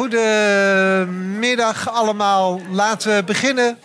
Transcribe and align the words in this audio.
Goedemiddag 0.00 1.90
allemaal. 1.90 2.60
Laten 2.70 3.16
we 3.16 3.24
beginnen 3.24 3.78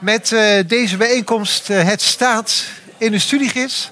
met 0.00 0.32
eh, 0.32 0.66
deze 0.66 0.96
bijeenkomst 0.96 1.70
eh, 1.70 1.84
Het 1.84 2.00
staat 2.00 2.64
in 2.98 3.10
de 3.10 3.18
studiegids. 3.18 3.90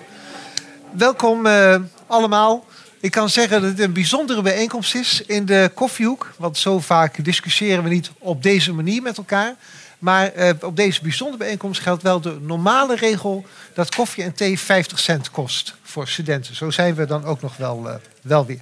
Welkom 0.90 1.46
eh, 1.46 1.76
allemaal. 2.06 2.64
Ik 3.00 3.10
kan 3.10 3.28
zeggen 3.28 3.60
dat 3.60 3.70
het 3.70 3.80
een 3.80 3.92
bijzondere 3.92 4.42
bijeenkomst 4.42 4.94
is 4.94 5.22
in 5.26 5.46
de 5.46 5.70
koffiehoek. 5.74 6.32
Want 6.36 6.58
zo 6.58 6.80
vaak 6.80 7.24
discussiëren 7.24 7.82
we 7.82 7.88
niet 7.88 8.10
op 8.18 8.42
deze 8.42 8.72
manier 8.72 9.02
met 9.02 9.16
elkaar. 9.16 9.54
Maar 9.98 10.32
op 10.60 10.76
deze 10.76 11.02
bijzondere 11.02 11.38
bijeenkomst 11.38 11.80
geldt 11.80 12.02
wel 12.02 12.20
de 12.20 12.38
normale 12.40 12.96
regel 12.96 13.44
dat 13.74 13.94
koffie 13.94 14.24
en 14.24 14.34
thee 14.34 14.58
50 14.58 14.98
cent 14.98 15.30
kost 15.30 15.74
voor 15.82 16.08
studenten. 16.08 16.56
Zo 16.56 16.70
zijn 16.70 16.94
we 16.94 17.06
dan 17.06 17.24
ook 17.24 17.40
nog 17.40 17.56
wel, 17.56 18.00
wel 18.22 18.46
weer. 18.46 18.60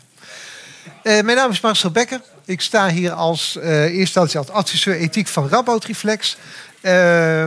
Mijn 1.02 1.36
naam 1.36 1.50
is 1.50 1.60
Marcel 1.60 1.90
Becker. 1.90 2.20
Ik 2.44 2.60
sta 2.60 2.88
hier 2.88 3.12
als 3.12 3.56
uh, 3.56 3.84
eerste 3.84 4.20
als 4.20 4.34
adviseur 4.34 4.96
ethiek 4.96 5.26
van 5.26 5.48
Rabout 5.48 5.84
Reflex. 5.84 6.36
Uh, 6.82 7.42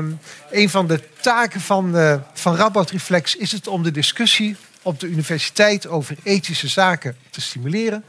een 0.52 0.70
van 0.70 0.88
de 0.88 1.00
taken 1.22 1.62
van, 1.62 2.22
van 2.34 2.74
Reflex 2.74 3.36
is 3.36 3.52
het 3.52 3.68
om 3.68 3.84
de 3.84 3.92
discussie 3.92 4.56
op 4.82 5.00
de 5.00 5.08
universiteit 5.08 5.88
over 5.88 6.16
ethische 6.24 6.68
zaken 6.68 7.16
te 7.30 7.42
stimuleren. 7.42 8.04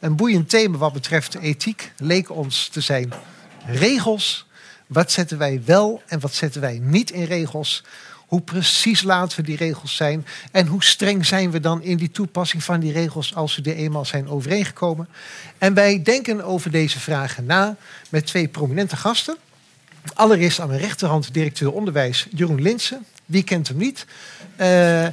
Een 0.00 0.16
boeiend 0.16 0.48
thema 0.48 0.78
wat 0.78 0.92
betreft 0.92 1.34
ethiek 1.34 1.92
leek 1.96 2.30
ons 2.30 2.68
te 2.68 2.80
zijn 2.80 3.12
regels. 3.66 4.46
Wat 4.86 5.12
zetten 5.12 5.38
wij 5.38 5.62
wel 5.64 6.02
en 6.06 6.20
wat 6.20 6.34
zetten 6.34 6.60
wij 6.60 6.78
niet 6.82 7.10
in 7.10 7.24
regels? 7.24 7.84
Hoe 8.26 8.40
precies 8.40 9.02
laten 9.02 9.36
we 9.36 9.42
die 9.42 9.56
regels 9.56 9.96
zijn? 9.96 10.26
En 10.52 10.66
hoe 10.66 10.84
streng 10.84 11.26
zijn 11.26 11.50
we 11.50 11.60
dan 11.60 11.82
in 11.82 11.96
die 11.96 12.10
toepassing 12.10 12.64
van 12.64 12.80
die 12.80 12.92
regels 12.92 13.34
als 13.34 13.56
we 13.56 13.70
er 13.70 13.76
eenmaal 13.76 14.04
zijn 14.04 14.28
overeengekomen? 14.28 15.08
En 15.58 15.74
wij 15.74 16.02
denken 16.02 16.44
over 16.44 16.70
deze 16.70 17.00
vragen 17.00 17.44
na 17.44 17.76
met 18.08 18.26
twee 18.26 18.48
prominente 18.48 18.96
gasten. 18.96 19.36
Allereerst 20.14 20.60
aan 20.60 20.68
mijn 20.68 20.80
rechterhand 20.80 21.34
directeur 21.34 21.72
onderwijs 21.72 22.26
Jeroen 22.30 22.62
Linsen. 22.62 23.04
Wie 23.24 23.42
kent 23.42 23.68
hem 23.68 23.76
niet? 23.76 24.06
Uh, 24.60 25.06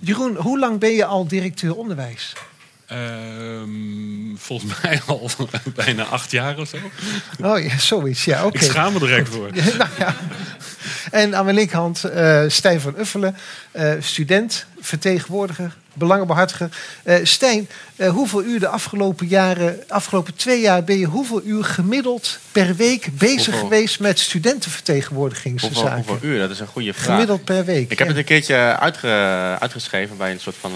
Jeroen, 0.00 0.36
hoe 0.36 0.58
lang 0.58 0.78
ben 0.78 0.92
je 0.92 1.04
al 1.04 1.26
directeur 1.26 1.74
onderwijs? 1.74 2.32
Um, 2.92 4.34
volgens 4.38 4.72
mij 4.82 5.00
al 5.06 5.30
bijna 5.74 6.04
acht 6.04 6.30
jaar 6.30 6.58
of 6.58 6.68
zo. 6.68 6.76
Oh 7.40 7.62
ja, 7.62 7.78
zoiets. 7.78 8.24
Ja, 8.24 8.46
oké. 8.46 8.56
Ik 8.56 8.62
schaam 8.62 8.92
me 8.92 9.00
er 9.00 9.18
echt 9.18 9.28
voor. 9.28 9.50
nou, 9.78 9.90
ja. 9.98 10.16
En 11.12 11.36
aan 11.36 11.44
mijn 11.44 11.56
linkerhand 11.56 12.04
uh, 12.04 12.42
Stijn 12.46 12.80
van 12.80 12.94
Uffelen, 12.98 13.36
uh, 13.72 13.92
student, 14.00 14.66
vertegenwoordiger, 14.80 15.76
belangenbehartiger. 15.92 16.68
Uh, 17.04 17.16
Stijn, 17.22 17.68
hoeveel 17.96 18.42
uur 18.42 18.60
de 18.60 18.68
afgelopen 18.68 19.26
jaren, 19.26 19.82
afgelopen 19.88 20.34
twee 20.34 20.60
jaar 20.60 20.84
ben 20.84 20.98
je 20.98 21.06
hoeveel 21.06 21.42
uur 21.44 21.64
gemiddeld 21.64 22.38
per 22.52 22.74
week 22.74 23.08
bezig 23.12 23.58
geweest 23.58 24.00
met 24.00 24.18
studentenvertegenwoordigingszaken? 24.18 25.76
Hoeveel, 25.76 26.04
hoeveel 26.06 26.28
uur? 26.28 26.38
Dat 26.38 26.50
is 26.50 26.60
een 26.60 26.66
goede 26.66 26.92
vraag. 26.92 27.06
Gemiddeld 27.06 27.44
per 27.44 27.64
week. 27.64 27.90
Ik 27.90 27.98
heb 27.98 28.08
het 28.08 28.16
een 28.16 28.24
keertje 28.24 28.56
uitge, 28.78 29.08
uitgeschreven 29.58 30.16
bij 30.16 30.30
een 30.30 30.40
soort 30.40 30.56
van, 30.56 30.72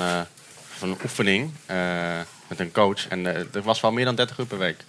van 0.77 0.89
een 0.89 0.97
oefening 1.03 1.51
met 2.49 2.59
een 2.59 2.73
coach. 2.73 3.09
En 3.09 3.27
er 3.27 3.63
was 3.63 3.81
wel 3.81 3.93
meer 3.93 4.05
dan 4.05 4.15
30 4.15 4.39
uur 4.39 4.47
per 4.47 4.59
week. 4.59 4.85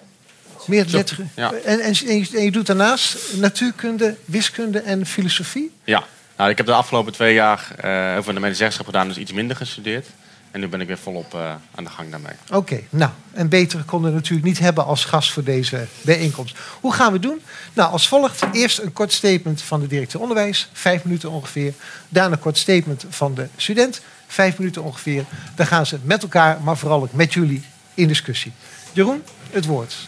Meer 0.68 0.84
dan 0.84 0.92
30 0.92 1.20
ja. 1.36 1.54
en, 1.54 1.80
en, 1.80 1.94
en, 2.08 2.44
je 2.44 2.52
doet 2.52 2.66
daarnaast 2.66 3.18
natuurkunde, 3.36 4.16
wiskunde 4.26 4.80
en 4.80 5.06
filosofie? 5.06 5.72
Ja, 5.84 6.04
nou, 6.38 6.50
ik 6.50 6.58
heb 6.58 6.66
de 6.66 6.74
afgelopen 6.74 7.14
twee 7.14 7.34
jaar 7.34 7.76
uh, 7.86 8.18
over 8.18 8.34
de 8.34 8.40
medezeggenschap 8.40 8.86
gedaan, 8.86 9.08
dus 9.08 9.18
iets 9.18 9.32
minder 9.32 9.56
gestudeerd. 9.56 10.08
En 10.52 10.60
nu 10.60 10.68
ben 10.68 10.82
ik 10.82 10.88
weer 10.88 10.98
volop 10.98 11.34
uh, 11.34 11.54
aan 11.76 11.84
de 11.84 11.90
gang 11.90 12.10
daarmee. 12.12 12.34
Oké, 12.52 12.80
nou, 12.90 13.12
en 13.32 13.50
beter 13.50 13.84
konden 13.84 14.10
we 14.10 14.16
natuurlijk 14.16 14.48
niet 14.48 14.60
hebben 14.60 14.86
als 14.86 15.06
gast 15.06 15.32
voor 15.32 15.44
deze 15.44 15.86
bijeenkomst. 16.02 16.58
Hoe 16.80 16.94
gaan 16.94 17.12
we 17.12 17.20
doen? 17.20 17.42
Nou, 17.74 17.92
als 17.92 18.08
volgt. 18.08 18.44
Eerst 18.52 18.80
een 18.80 18.94
kort 18.94 19.14
statement 19.14 19.62
van 19.62 19.80
de 19.80 19.88
directeur 19.88 20.22
onderwijs, 20.22 20.70
vijf 20.74 21.04
minuten 21.04 21.32
ongeveer. 21.32 21.74
Daarna 22.10 22.36
een 22.36 22.42
kort 22.42 22.58
statement 22.58 23.06
van 23.10 23.34
de 23.34 23.48
student, 23.56 24.02
vijf 24.28 24.58
minuten 24.58 24.84
ongeveer. 24.84 25.26
Dan 25.56 25.68
gaan 25.68 25.86
ze 25.86 26.00
met 26.02 26.22
elkaar, 26.22 26.62
maar 26.64 26.78
vooral 26.78 27.02
ook 27.02 27.14
met 27.14 27.34
jullie 27.34 27.64
in 27.94 28.08
discussie. 28.08 28.52
Jeroen, 28.94 29.24
het 29.52 29.66
woord. 29.66 30.08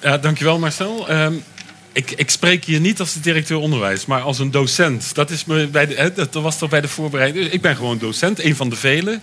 Ja, 0.00 0.18
dankjewel 0.18 0.58
Marcel. 0.58 1.10
Um, 1.10 1.44
ik, 1.92 2.10
ik, 2.10 2.30
spreek 2.30 2.64
hier 2.64 2.80
niet 2.80 3.00
als 3.00 3.12
de 3.12 3.20
directeur 3.20 3.56
onderwijs, 3.56 4.06
maar 4.06 4.20
als 4.20 4.38
een 4.38 4.50
docent. 4.50 5.14
Dat, 5.14 5.30
is 5.30 5.44
me 5.44 5.66
bij 5.66 5.86
de, 5.86 6.12
dat 6.14 6.34
was 6.34 6.58
toch 6.58 6.70
bij 6.70 6.80
de 6.80 6.88
voorbereiding. 6.88 7.50
Ik 7.50 7.60
ben 7.60 7.76
gewoon 7.76 7.98
docent, 7.98 8.44
een 8.44 8.56
van 8.56 8.68
de 8.68 8.76
velen. 8.76 9.22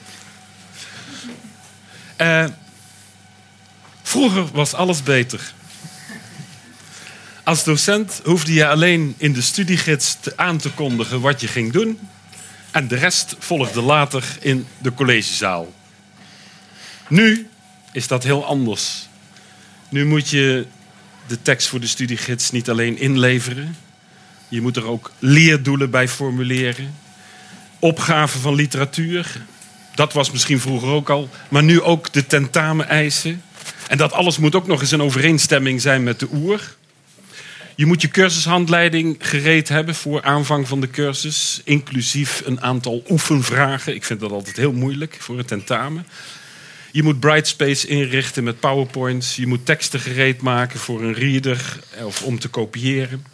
Uh, 2.22 2.46
vroeger 4.02 4.46
was 4.52 4.74
alles 4.74 5.04
beter. 5.04 5.54
Als 7.44 7.64
docent 7.64 8.22
hoefde 8.24 8.54
je 8.54 8.68
alleen 8.68 9.16
in 9.18 9.34
de 9.34 9.42
studiegids 9.42 10.18
te 10.20 10.34
aan 10.36 10.58
te 10.58 10.72
kondigen 10.72 11.22
wat 11.22 11.42
je 11.42 11.48
ging 11.48 11.72
doen. 11.74 12.00
En 12.72 12.88
de 12.88 12.96
rest 12.96 13.36
volgde 13.40 13.82
later 13.82 14.38
in 14.40 14.68
de 14.78 14.94
collegezaal. 14.94 15.74
Nu 17.08 17.50
is 17.92 18.08
dat 18.08 18.24
heel 18.24 18.46
anders. 18.46 19.07
Nu 19.90 20.06
moet 20.06 20.30
je 20.30 20.66
de 21.28 21.42
tekst 21.42 21.68
voor 21.68 21.80
de 21.80 21.88
studiegids 21.88 22.52
niet 22.52 22.70
alleen 22.70 22.98
inleveren. 22.98 23.78
Je 24.48 24.62
moet 24.62 24.76
er 24.76 24.86
ook 24.86 25.12
leerdoelen 25.20 25.90
bij 25.90 26.08
formuleren. 26.08 26.96
Opgaven 27.80 28.40
van 28.40 28.56
literatuur. 28.56 29.42
Dat 29.96 30.14
was 30.14 30.32
misschien 30.32 30.60
vroeger 30.60 30.90
ook 30.90 31.10
al. 31.10 31.30
Maar 31.50 31.64
nu 31.64 31.82
ook 31.82 32.14
de 32.14 32.26
tentamen-eisen. 32.26 33.44
En 33.88 33.98
dat 33.98 34.12
alles 34.12 34.38
moet 34.38 34.56
ook 34.56 34.68
nog 34.68 34.82
eens 34.82 34.92
in 34.92 35.02
overeenstemming 35.02 35.82
zijn 35.82 36.04
met 36.04 36.20
de 36.20 36.28
oer. 36.34 36.76
Je 37.76 37.86
moet 37.86 38.02
je 38.02 38.08
cursushandleiding 38.08 39.16
gereed 39.20 39.70
hebben 39.70 39.96
voor 39.96 40.24
aanvang 40.24 40.68
van 40.68 40.82
de 40.82 40.90
cursus. 40.90 41.62
Inclusief 41.64 42.42
een 42.46 42.62
aantal 42.62 43.04
oefenvragen. 43.10 43.96
Ik 43.96 44.04
vind 44.04 44.20
dat 44.20 44.32
altijd 44.32 44.58
heel 44.58 44.74
moeilijk 44.74 45.18
voor 45.20 45.38
het 45.38 45.48
tentamen. 45.48 46.06
Je 46.98 47.04
moet 47.04 47.20
Brightspace 47.20 47.88
inrichten 47.88 48.44
met 48.44 48.60
PowerPoints. 48.60 49.36
Je 49.36 49.48
moet 49.48 49.66
teksten 49.66 50.00
gereed 50.00 50.42
maken 50.42 50.80
voor 50.80 51.04
een 51.04 51.14
reader 51.14 51.80
of 52.04 52.22
om 52.22 52.40
te 52.40 52.48
kopiëren. 52.48 53.26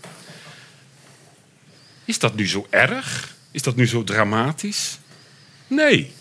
Is 2.05 2.19
dat 2.19 2.35
nu 2.35 2.47
zo 2.47 2.67
erg? 2.69 3.35
Is 3.51 3.61
dat 3.61 3.75
nu 3.75 3.87
zo 3.87 4.03
dramatisch? 4.03 4.97
Nee. 5.67 6.11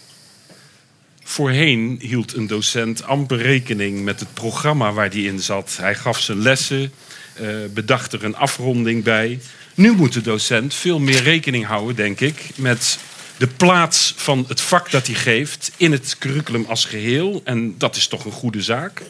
Voorheen 1.22 1.98
hield 2.00 2.34
een 2.34 2.46
docent 2.46 3.02
amper 3.02 3.38
rekening 3.38 4.04
met 4.04 4.20
het 4.20 4.34
programma 4.34 4.92
waar 4.92 5.10
hij 5.10 5.22
in 5.22 5.40
zat. 5.40 5.76
Hij 5.76 5.94
gaf 5.94 6.20
zijn 6.20 6.38
lessen, 6.38 6.92
eh, 7.34 7.46
bedacht 7.74 8.12
er 8.12 8.24
een 8.24 8.36
afronding 8.36 9.04
bij. 9.04 9.40
Nu 9.74 9.92
moet 9.92 10.12
de 10.12 10.20
docent 10.20 10.74
veel 10.74 10.98
meer 10.98 11.22
rekening 11.22 11.66
houden, 11.66 11.96
denk 11.96 12.20
ik, 12.20 12.50
met 12.56 12.98
de 13.36 13.48
plaats 13.48 14.14
van 14.16 14.44
het 14.48 14.60
vak 14.60 14.90
dat 14.90 15.06
hij 15.06 15.16
geeft 15.16 15.61
in 15.82 15.92
het 15.92 16.16
curriculum 16.18 16.64
als 16.68 16.84
geheel. 16.84 17.40
En 17.44 17.78
dat 17.78 17.96
is 17.96 18.06
toch 18.06 18.24
een 18.24 18.32
goede 18.32 18.62
zaak. 18.62 19.02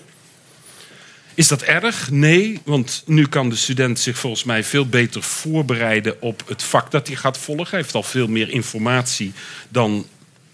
Is 1.35 1.49
dat 1.49 1.63
erg? 1.63 2.11
Nee, 2.11 2.61
want 2.65 3.03
nu 3.07 3.27
kan 3.27 3.49
de 3.49 3.57
student 3.57 3.99
zich 3.99 4.19
volgens 4.19 4.45
mij 4.45 4.65
veel 4.65 4.87
beter 4.87 5.23
voorbereiden 5.23 6.23
op 6.23 6.43
het 6.49 6.63
vak 6.63 6.91
dat 6.91 7.07
hij 7.07 7.17
gaat 7.17 7.39
volgen. 7.39 7.71
Hij 7.71 7.79
heeft 7.79 7.95
al 7.95 8.03
veel 8.03 8.27
meer 8.27 8.49
informatie 8.49 9.33
dan 9.69 10.07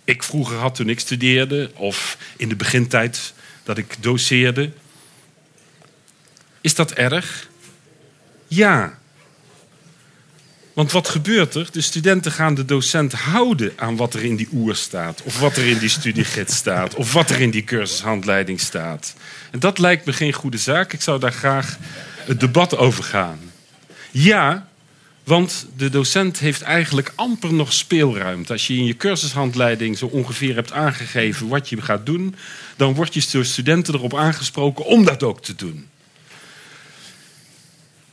ik 0.04 0.22
vroeger 0.22 0.56
had 0.56 0.74
toen 0.74 0.88
ik 0.88 1.00
studeerde 1.00 1.70
of 1.74 2.18
in 2.36 2.48
de 2.48 2.56
begintijd 2.56 3.32
dat 3.62 3.78
ik 3.78 3.96
doseerde. 4.00 4.70
Is 6.60 6.74
dat 6.74 6.92
erg? 6.92 7.48
Ja, 8.48 8.97
want 10.78 10.92
wat 10.92 11.08
gebeurt 11.08 11.54
er? 11.54 11.68
De 11.72 11.80
studenten 11.80 12.32
gaan 12.32 12.54
de 12.54 12.64
docent 12.64 13.12
houden 13.12 13.72
aan 13.76 13.96
wat 13.96 14.14
er 14.14 14.24
in 14.24 14.36
die 14.36 14.48
oer 14.52 14.74
staat. 14.74 15.22
Of 15.22 15.40
wat 15.40 15.56
er 15.56 15.66
in 15.66 15.78
die 15.78 15.88
studiegids 15.88 16.56
staat. 16.56 16.94
Of 16.94 17.12
wat 17.12 17.30
er 17.30 17.40
in 17.40 17.50
die 17.50 17.64
cursushandleiding 17.64 18.60
staat. 18.60 19.14
En 19.50 19.58
dat 19.58 19.78
lijkt 19.78 20.04
me 20.04 20.12
geen 20.12 20.32
goede 20.32 20.58
zaak. 20.58 20.92
Ik 20.92 21.00
zou 21.00 21.20
daar 21.20 21.32
graag 21.32 21.78
het 22.25 22.40
debat 22.40 22.76
over 22.76 23.04
gaan. 23.04 23.38
Ja, 24.10 24.69
want 25.25 25.66
de 25.76 25.90
docent 25.90 26.38
heeft 26.38 26.62
eigenlijk 26.62 27.12
amper 27.14 27.52
nog 27.52 27.72
speelruimte. 27.72 28.52
Als 28.52 28.66
je 28.66 28.74
in 28.74 28.84
je 28.84 28.96
cursushandleiding 28.96 29.98
zo 29.98 30.06
ongeveer 30.06 30.54
hebt 30.54 30.72
aangegeven 30.72 31.48
wat 31.48 31.69
je 31.69 31.82
gaat 31.82 32.06
doen, 32.06 32.34
dan 32.76 32.94
word 32.94 33.14
je 33.14 33.26
door 33.32 33.44
studenten 33.44 33.94
erop 33.94 34.16
aangesproken 34.16 34.84
om 34.84 35.04
dat 35.04 35.22
ook 35.22 35.42
te 35.42 35.54
doen. 35.54 35.88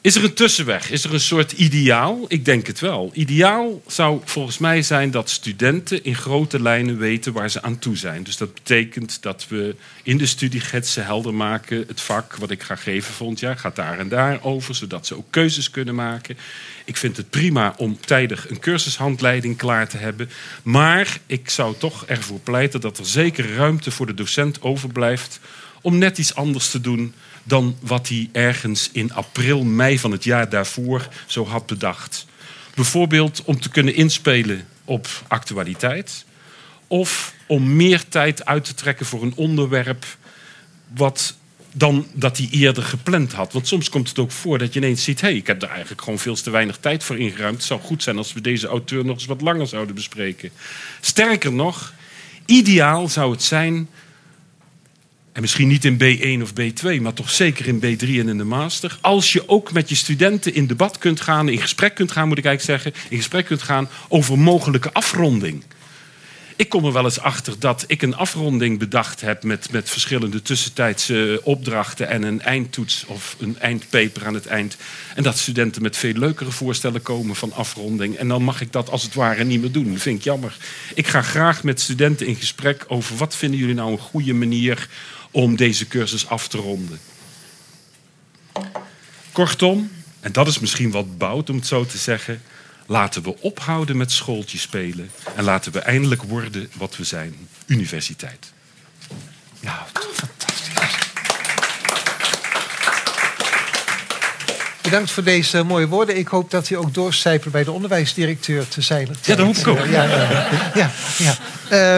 Is 0.05 0.15
er 0.15 0.23
een 0.23 0.33
tussenweg? 0.33 0.91
Is 0.91 1.03
er 1.03 1.13
een 1.13 1.19
soort 1.19 1.51
ideaal? 1.51 2.25
Ik 2.27 2.45
denk 2.45 2.67
het 2.67 2.79
wel. 2.79 3.11
Ideaal 3.13 3.81
zou 3.87 4.21
volgens 4.25 4.57
mij 4.57 4.81
zijn 4.81 5.11
dat 5.11 5.29
studenten 5.29 6.03
in 6.03 6.15
grote 6.15 6.61
lijnen 6.61 6.97
weten 6.97 7.33
waar 7.33 7.49
ze 7.49 7.61
aan 7.61 7.79
toe 7.79 7.97
zijn. 7.97 8.23
Dus 8.23 8.37
dat 8.37 8.53
betekent 8.53 9.21
dat 9.21 9.45
we 9.49 9.75
in 10.03 10.17
de 10.17 10.25
studiegidsen 10.25 11.05
helder 11.05 11.33
maken. 11.33 11.83
Het 11.87 12.01
vak 12.01 12.35
wat 12.35 12.51
ik 12.51 12.63
ga 12.63 12.75
geven 12.75 13.13
volgend 13.13 13.39
jaar 13.39 13.57
gaat 13.57 13.75
daar 13.75 13.99
en 13.99 14.09
daar 14.09 14.43
over, 14.43 14.75
zodat 14.75 15.07
ze 15.07 15.17
ook 15.17 15.27
keuzes 15.29 15.69
kunnen 15.69 15.95
maken. 15.95 16.37
Ik 16.85 16.97
vind 16.97 17.17
het 17.17 17.29
prima 17.29 17.73
om 17.77 17.99
tijdig 17.99 18.49
een 18.49 18.59
cursushandleiding 18.59 19.57
klaar 19.57 19.87
te 19.87 19.97
hebben. 19.97 20.29
Maar 20.63 21.17
ik 21.25 21.49
zou 21.49 21.75
toch 21.77 22.05
ervoor 22.05 22.39
pleiten 22.39 22.81
dat 22.81 22.97
er 22.97 23.05
zeker 23.05 23.55
ruimte 23.55 23.91
voor 23.91 24.05
de 24.05 24.13
docent 24.13 24.61
overblijft 24.61 25.39
om 25.81 25.97
net 25.97 26.17
iets 26.17 26.35
anders 26.35 26.69
te 26.69 26.81
doen 26.81 27.13
dan 27.47 27.77
wat 27.79 28.07
hij 28.07 28.29
ergens 28.31 28.89
in 28.91 29.13
april, 29.13 29.63
mei 29.63 29.99
van 29.99 30.11
het 30.11 30.23
jaar 30.23 30.49
daarvoor 30.49 31.07
zo 31.25 31.45
had 31.45 31.65
bedacht. 31.65 32.25
Bijvoorbeeld 32.75 33.41
om 33.43 33.59
te 33.59 33.69
kunnen 33.69 33.95
inspelen 33.95 34.67
op 34.85 35.07
actualiteit. 35.27 36.25
Of 36.87 37.33
om 37.47 37.75
meer 37.75 38.07
tijd 38.07 38.45
uit 38.45 38.63
te 38.63 38.73
trekken 38.73 39.05
voor 39.05 39.23
een 39.23 39.35
onderwerp 39.35 40.05
wat 40.93 41.35
dan 41.71 42.07
dat 42.13 42.37
hij 42.37 42.47
eerder 42.51 42.83
gepland 42.83 43.33
had. 43.33 43.53
Want 43.53 43.67
soms 43.67 43.89
komt 43.89 44.09
het 44.09 44.19
ook 44.19 44.31
voor 44.31 44.57
dat 44.57 44.73
je 44.73 44.79
ineens 44.79 45.03
ziet... 45.03 45.21
hé, 45.21 45.27
hey, 45.27 45.37
ik 45.37 45.47
heb 45.47 45.61
er 45.61 45.69
eigenlijk 45.69 46.01
gewoon 46.01 46.19
veel 46.19 46.35
te 46.35 46.49
weinig 46.49 46.77
tijd 46.77 47.03
voor 47.03 47.17
ingeruimd. 47.17 47.55
Het 47.55 47.65
zou 47.65 47.79
goed 47.79 48.03
zijn 48.03 48.17
als 48.17 48.33
we 48.33 48.41
deze 48.41 48.67
auteur 48.67 49.05
nog 49.05 49.15
eens 49.15 49.25
wat 49.25 49.41
langer 49.41 49.67
zouden 49.67 49.95
bespreken. 49.95 50.51
Sterker 51.01 51.53
nog, 51.53 51.93
ideaal 52.45 53.07
zou 53.07 53.31
het 53.31 53.43
zijn... 53.43 53.89
en 55.35 55.41
misschien 55.41 55.67
niet 55.67 55.85
in 55.85 55.97
B1 55.97 56.41
of 56.41 56.51
B2, 56.51 57.01
maar 57.01 57.13
toch 57.13 57.29
zeker 57.29 57.67
in 57.67 57.79
B3 57.79 58.07
en 58.07 58.29
in 58.29 58.37
de 58.37 58.43
master... 58.43 58.97
als 59.01 59.33
je 59.33 59.49
ook 59.49 59.71
met 59.71 59.89
je 59.89 59.95
studenten 59.95 60.53
in 60.53 60.67
debat 60.67 60.97
kunt 60.97 61.21
gaan... 61.21 61.49
in 61.49 61.61
gesprek 61.61 61.95
kunt 61.95 62.11
gaan, 62.11 62.27
moet 62.27 62.37
ik 62.37 62.45
eigenlijk 62.45 62.83
zeggen... 62.83 63.01
in 63.09 63.17
gesprek 63.17 63.45
kunt 63.45 63.61
gaan 63.61 63.89
over 64.07 64.39
mogelijke 64.39 64.93
afronding... 64.93 65.63
Ik 66.57 66.69
kom 66.69 66.85
er 66.85 66.93
wel 66.93 67.03
eens 67.03 67.19
achter 67.19 67.59
dat 67.59 67.83
ik 67.87 68.01
een 68.01 68.15
afronding 68.15 68.79
bedacht 68.79 69.21
heb 69.21 69.43
met, 69.43 69.71
met 69.71 69.89
verschillende 69.89 70.41
tussentijdse 70.41 71.41
opdrachten 71.43 72.07
en 72.07 72.23
een 72.23 72.41
eindtoets 72.41 73.05
of 73.05 73.35
een 73.39 73.59
eindpaper 73.59 74.25
aan 74.25 74.33
het 74.33 74.45
eind. 74.45 74.77
En 75.15 75.23
dat 75.23 75.37
studenten 75.37 75.81
met 75.81 75.97
veel 75.97 76.13
leukere 76.13 76.51
voorstellen 76.51 77.01
komen 77.01 77.35
van 77.35 77.53
afronding. 77.53 78.15
En 78.15 78.27
dan 78.27 78.43
mag 78.43 78.61
ik 78.61 78.71
dat 78.71 78.89
als 78.89 79.03
het 79.03 79.13
ware 79.13 79.43
niet 79.43 79.61
meer 79.61 79.71
doen. 79.71 79.91
Dat 79.91 80.01
vind 80.01 80.17
ik 80.17 80.23
jammer. 80.23 80.57
Ik 80.93 81.07
ga 81.07 81.21
graag 81.21 81.63
met 81.63 81.81
studenten 81.81 82.27
in 82.27 82.35
gesprek 82.35 82.85
over 82.87 83.17
wat 83.17 83.35
vinden 83.35 83.59
jullie 83.59 83.75
nou 83.75 83.91
een 83.91 83.97
goede 83.97 84.33
manier 84.33 84.87
om 85.35 85.55
deze 85.55 85.87
cursus 85.87 86.27
af 86.27 86.47
te 86.47 86.57
ronden. 86.57 86.99
Kortom, 89.31 89.91
en 90.19 90.31
dat 90.31 90.47
is 90.47 90.59
misschien 90.59 90.91
wat 90.91 91.17
bout 91.17 91.49
om 91.49 91.55
het 91.55 91.67
zo 91.67 91.85
te 91.85 91.97
zeggen. 91.97 92.41
Laten 92.85 93.23
we 93.23 93.41
ophouden 93.41 93.97
met 93.97 94.11
schooltje 94.11 94.57
spelen 94.57 95.11
en 95.35 95.43
laten 95.43 95.71
we 95.71 95.79
eindelijk 95.79 96.23
worden 96.23 96.69
wat 96.73 96.97
we 96.97 97.03
zijn: 97.03 97.35
universiteit. 97.65 98.51
Ja, 99.59 99.85
fantastisch. 99.93 100.63
Bedankt 104.81 105.11
voor 105.11 105.23
deze 105.23 105.63
mooie 105.63 105.87
woorden. 105.87 106.17
Ik 106.17 106.27
hoop 106.27 106.51
dat 106.51 106.69
u 106.69 106.75
ook 106.75 106.93
doorcijpelt 106.93 107.53
bij 107.53 107.63
de 107.63 107.71
onderwijsdirecteur 107.71 108.67
te 108.67 108.81
zijn. 108.81 109.07
Ja, 109.21 109.35
dat 109.35 109.45
hoop 109.45 109.55
ik 109.55 109.67
ook. 109.67 109.85
Ja, 109.85 110.03
ja, 110.03 110.49
ja. 110.73 110.91
ja. 111.17 111.37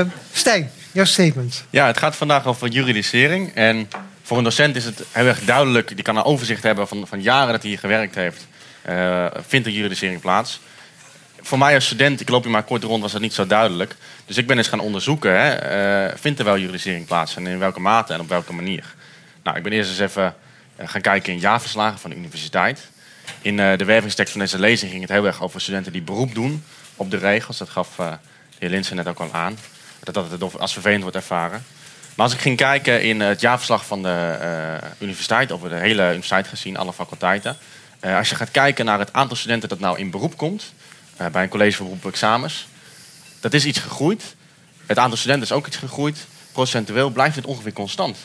Uh, 0.01 0.11
Stijn, 0.31 0.71
jouw 0.97 1.05
statement. 1.05 1.65
Ja, 1.69 1.88
het 1.88 1.97
gaat 1.97 2.15
vandaag 2.15 2.45
over 2.45 2.67
juridisering. 2.67 3.51
En 3.53 3.89
voor 4.23 4.38
een 4.38 4.44
docent 4.44 4.75
is 4.75 4.85
het 4.85 5.03
heel 5.11 5.25
erg 5.25 5.44
duidelijk. 5.45 5.88
Die 5.95 6.03
kan 6.03 6.17
een 6.17 6.23
overzicht 6.23 6.63
hebben 6.63 6.88
van, 6.88 7.07
van 7.07 7.21
jaren 7.21 7.51
dat 7.51 7.61
hij 7.61 7.69
hier 7.69 7.79
gewerkt 7.79 8.15
heeft. 8.15 8.47
Uh, 8.89 9.25
vindt 9.47 9.67
er 9.67 9.73
juridisering 9.73 10.21
plaats? 10.21 10.59
voor 11.47 11.57
mij 11.57 11.75
als 11.75 11.85
student, 11.85 12.21
ik 12.21 12.29
loop 12.29 12.44
hier 12.44 12.51
maar 12.51 12.63
kort 12.63 12.83
rond, 12.83 13.01
was 13.01 13.11
dat 13.11 13.21
niet 13.21 13.33
zo 13.33 13.47
duidelijk. 13.47 13.95
Dus 14.25 14.38
ik 14.38 14.47
ben 14.47 14.57
eens 14.57 14.67
gaan 14.67 14.79
onderzoeken, 14.79 15.39
hè, 15.39 16.07
uh, 16.07 16.17
vindt 16.17 16.39
er 16.39 16.45
wel 16.45 16.57
juridisering 16.57 17.05
plaats 17.05 17.35
en 17.35 17.47
in 17.47 17.59
welke 17.59 17.79
mate 17.79 18.13
en 18.13 18.19
op 18.19 18.29
welke 18.29 18.53
manier? 18.53 18.95
Nou, 19.44 19.57
ik 19.57 19.63
ben 19.63 19.71
eerst 19.71 19.89
eens 19.89 19.99
even 19.99 20.35
uh, 20.79 20.88
gaan 20.88 21.01
kijken 21.01 21.33
in 21.33 21.39
jaarverslagen 21.39 21.99
van 21.99 22.09
de 22.09 22.15
universiteit. 22.15 22.89
In 23.41 23.57
de 23.57 23.85
wervingstekst 23.85 24.31
van 24.31 24.41
deze 24.41 24.59
lezing 24.59 24.91
ging 24.91 25.03
het 25.03 25.11
heel 25.11 25.25
erg 25.25 25.41
over 25.41 25.61
studenten 25.61 25.91
die 25.91 26.01
beroep 26.01 26.33
doen 26.33 26.63
op 26.95 27.11
de 27.11 27.17
regels. 27.17 27.57
Dat 27.57 27.69
gaf 27.69 27.95
de 27.95 28.17
heer 28.59 28.69
Linsen 28.69 28.95
net 28.95 29.07
ook 29.07 29.19
al 29.19 29.29
aan, 29.31 29.57
dat 30.13 30.39
dat 30.39 30.59
als 30.59 30.74
vervelend 30.74 31.01
wordt 31.01 31.15
ervaren. 31.15 31.65
Maar 32.15 32.25
als 32.25 32.36
ik 32.36 32.42
ging 32.42 32.57
kijken 32.57 33.04
in 33.04 33.21
het 33.21 33.42
jaarverslag 33.42 33.86
van 33.86 34.04
de 34.04 34.80
universiteit, 35.00 35.51
over 35.51 35.69
de 35.69 35.75
hele 35.75 36.07
universiteit 36.07 36.48
gezien, 36.48 36.77
alle 36.77 36.94
faculteiten. 36.94 37.57
als 38.01 38.30
je 38.30 38.36
gaat 38.36 38.51
kijken 38.51 38.86
naar 38.86 39.00
het 39.00 39.13
aantal 39.13 39.38
studenten 39.38 39.69
dat 39.69 39.80
nou 39.80 39.98
in 39.98 40.12
beroep 40.12 40.38
komt, 40.38 40.74
bij 41.31 41.44
een 41.44 41.50
college 41.50 41.77
voor 42.01 42.12
examens. 42.12 42.68
Dat 43.39 43.54
is 43.54 43.65
iets 43.65 43.80
gegroeid. 43.80 44.36
Het 44.86 44.98
aantal 44.98 45.18
studenten 45.18 45.45
is 45.45 45.51
ook 45.51 45.68
iets 45.68 45.77
gegroeid. 45.77 46.25
Procentueel 46.51 47.09
blijft 47.09 47.36
het 47.36 47.45
ongeveer 47.45 47.74
constant. 47.74 48.18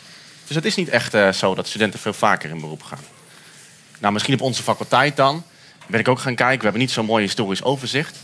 Dus 0.47 0.57
het 0.57 0.65
is 0.65 0.75
niet 0.75 0.89
echt 0.89 1.37
zo 1.37 1.55
dat 1.55 1.69
studenten 1.69 2.01
veel 2.01 2.13
vaker 2.13 2.51
in 2.51 2.61
beroep 2.61 2.83
gaan. 2.83 3.05
Nou, 3.99 4.13
misschien 4.13 4.35
op 4.35 4.41
onze 4.41 4.63
faculteit 4.63 5.17
dan. 5.17 5.45
Ben 5.87 6.01
ik 6.01 6.09
ook 6.09 6.19
gaan 6.19 6.35
kijken. 6.35 6.59
We 6.59 6.65
hebben 6.65 6.81
niet 6.81 6.91
zo'n 6.91 7.07
mooi 7.07 7.25
historisch 7.25 7.63
overzicht. 7.63 8.17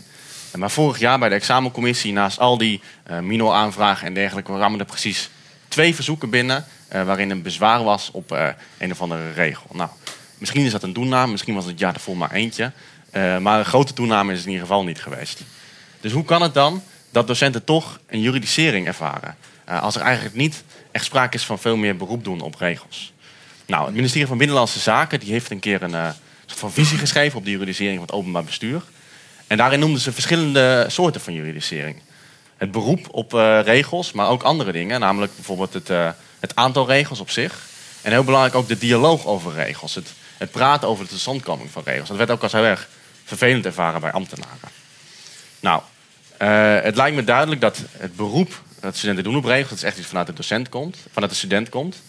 Maar 0.56 0.71
vorig 0.71 0.99
jaar 0.99 1.19
bij 1.19 1.29
de 1.29 1.35
examencommissie, 1.35 2.12
naast 2.12 2.39
al 2.39 2.59
die 2.59 2.81
uh, 3.11 3.19
minor-aanvragen 3.19 4.06
en 4.06 4.15
dergelijke, 4.15 4.53
kwamen 4.53 4.79
er 4.79 4.85
precies 4.85 5.31
twee 5.69 5.95
verzoeken 5.95 6.31
binnen. 6.31 6.65
Uh, 6.93 7.05
waarin 7.05 7.31
een 7.31 7.43
bezwaar 7.43 7.85
was 7.85 8.11
op 8.12 8.31
een 8.79 8.91
of 8.91 9.00
andere 9.00 9.33
regel. 9.33 9.67
Nou, 9.73 9.91
misschien 10.39 10.65
is 10.65 10.73
dat 10.73 10.83
een 10.83 10.93
doennaam, 10.93 11.31
misschien 11.31 11.55
was 11.55 11.65
het 11.65 11.79
jaar 11.79 11.95
ervoor 11.95 12.17
maar 12.17 12.33
eentje. 12.33 12.73
Maar 13.12 13.59
een 13.59 13.65
grote 13.65 13.93
toename 13.93 14.33
is 14.33 14.39
het 14.39 14.47
in 14.47 14.53
ieder 14.53 14.67
geval 14.67 14.85
niet 14.85 15.03
geweest. 15.03 15.41
Dus 16.00 16.12
hoe 16.12 16.25
kan 16.25 16.43
het 16.43 16.55
dan 16.55 16.83
dat 17.11 17.27
docenten 17.27 17.65
toch 17.65 18.00
een 18.06 18.21
juridisering 18.21 18.87
ervaren? 18.87 19.37
Als 19.65 19.95
er 19.95 20.03
eigenlijk 20.03 20.37
niet 20.37 20.65
echt 20.91 21.05
sprake 21.05 21.37
is 21.37 21.45
van 21.45 21.59
veel 21.59 21.77
meer 21.77 21.97
beroep 21.97 22.25
doen 22.25 22.41
op 22.41 22.55
regels. 22.55 23.12
Nou, 23.67 23.85
het 23.85 23.95
ministerie 23.95 24.27
van 24.27 24.39
Binnenlandse 24.39 24.79
Zaken 24.79 25.21
die 25.21 25.33
heeft 25.33 25.50
een 25.50 25.61
keer 25.61 25.83
een 25.83 26.15
soort 26.47 26.59
van 26.59 26.73
visie 26.73 26.99
geschreven 26.99 27.39
op 27.39 27.45
de 27.45 27.50
juridisering 27.50 27.97
van 27.97 28.06
het 28.06 28.15
openbaar 28.15 28.45
bestuur. 28.45 28.83
En 29.49 29.56
daarin 29.56 29.79
noemden 29.79 30.00
ze 30.00 30.12
verschillende 30.12 30.85
soorten 30.89 31.21
van 31.21 31.33
juridisering. 31.33 32.03
Het 32.56 32.71
beroep 32.71 33.06
op 33.11 33.33
regels, 33.65 34.12
maar 34.12 34.29
ook 34.29 34.43
andere 34.43 34.73
dingen. 34.73 35.00
Namelijk 35.00 35.35
bijvoorbeeld 35.35 35.73
het, 35.73 35.89
het 36.41 36.55
aantal 36.55 36.87
regels 36.87 37.21
op 37.21 37.31
zich. 37.31 37.67
En 38.03 38.11
heel 38.11 38.25
belangrijk 38.25 38.55
ook 38.55 38.69
de 38.69 38.79
dialoog 38.79 39.27
over 39.27 39.53
regels. 39.53 39.95
Het, 39.95 40.09
het 40.37 40.50
praten 40.50 40.89
over 40.89 41.05
de 41.05 41.11
totstandkoming 41.11 41.71
van 41.71 41.83
regels. 41.85 42.09
Dat 42.09 42.17
werd 42.17 42.31
ook 42.31 42.43
als 42.43 42.53
heel 42.53 42.65
erg 42.65 42.89
vervelend 43.25 43.67
ervaren 43.67 44.00
bij 44.00 44.12
ambtenaren. 44.12 44.69
Nou, 45.61 45.83
uh, 46.43 46.83
het 46.85 46.97
lijkt 46.97 47.17
me 47.17 47.25
duidelijk 47.25 47.61
dat 47.61 47.83
het 47.93 48.17
beroep 48.17 48.62
dat 48.81 48.97
studenten 48.97 49.25
doen 49.25 49.37
op 49.37 49.45
regels, 49.45 49.69
dat 49.69 49.79
is 49.79 49.85
echt 49.85 49.99
iets 49.99 50.06
vanuit 50.06 50.27
de 50.27 50.33
docent 50.33 50.69
komt, 50.69 50.97
vanuit 51.12 51.33
de 51.33 51.39
student 51.39 51.69
komt. 51.69 52.03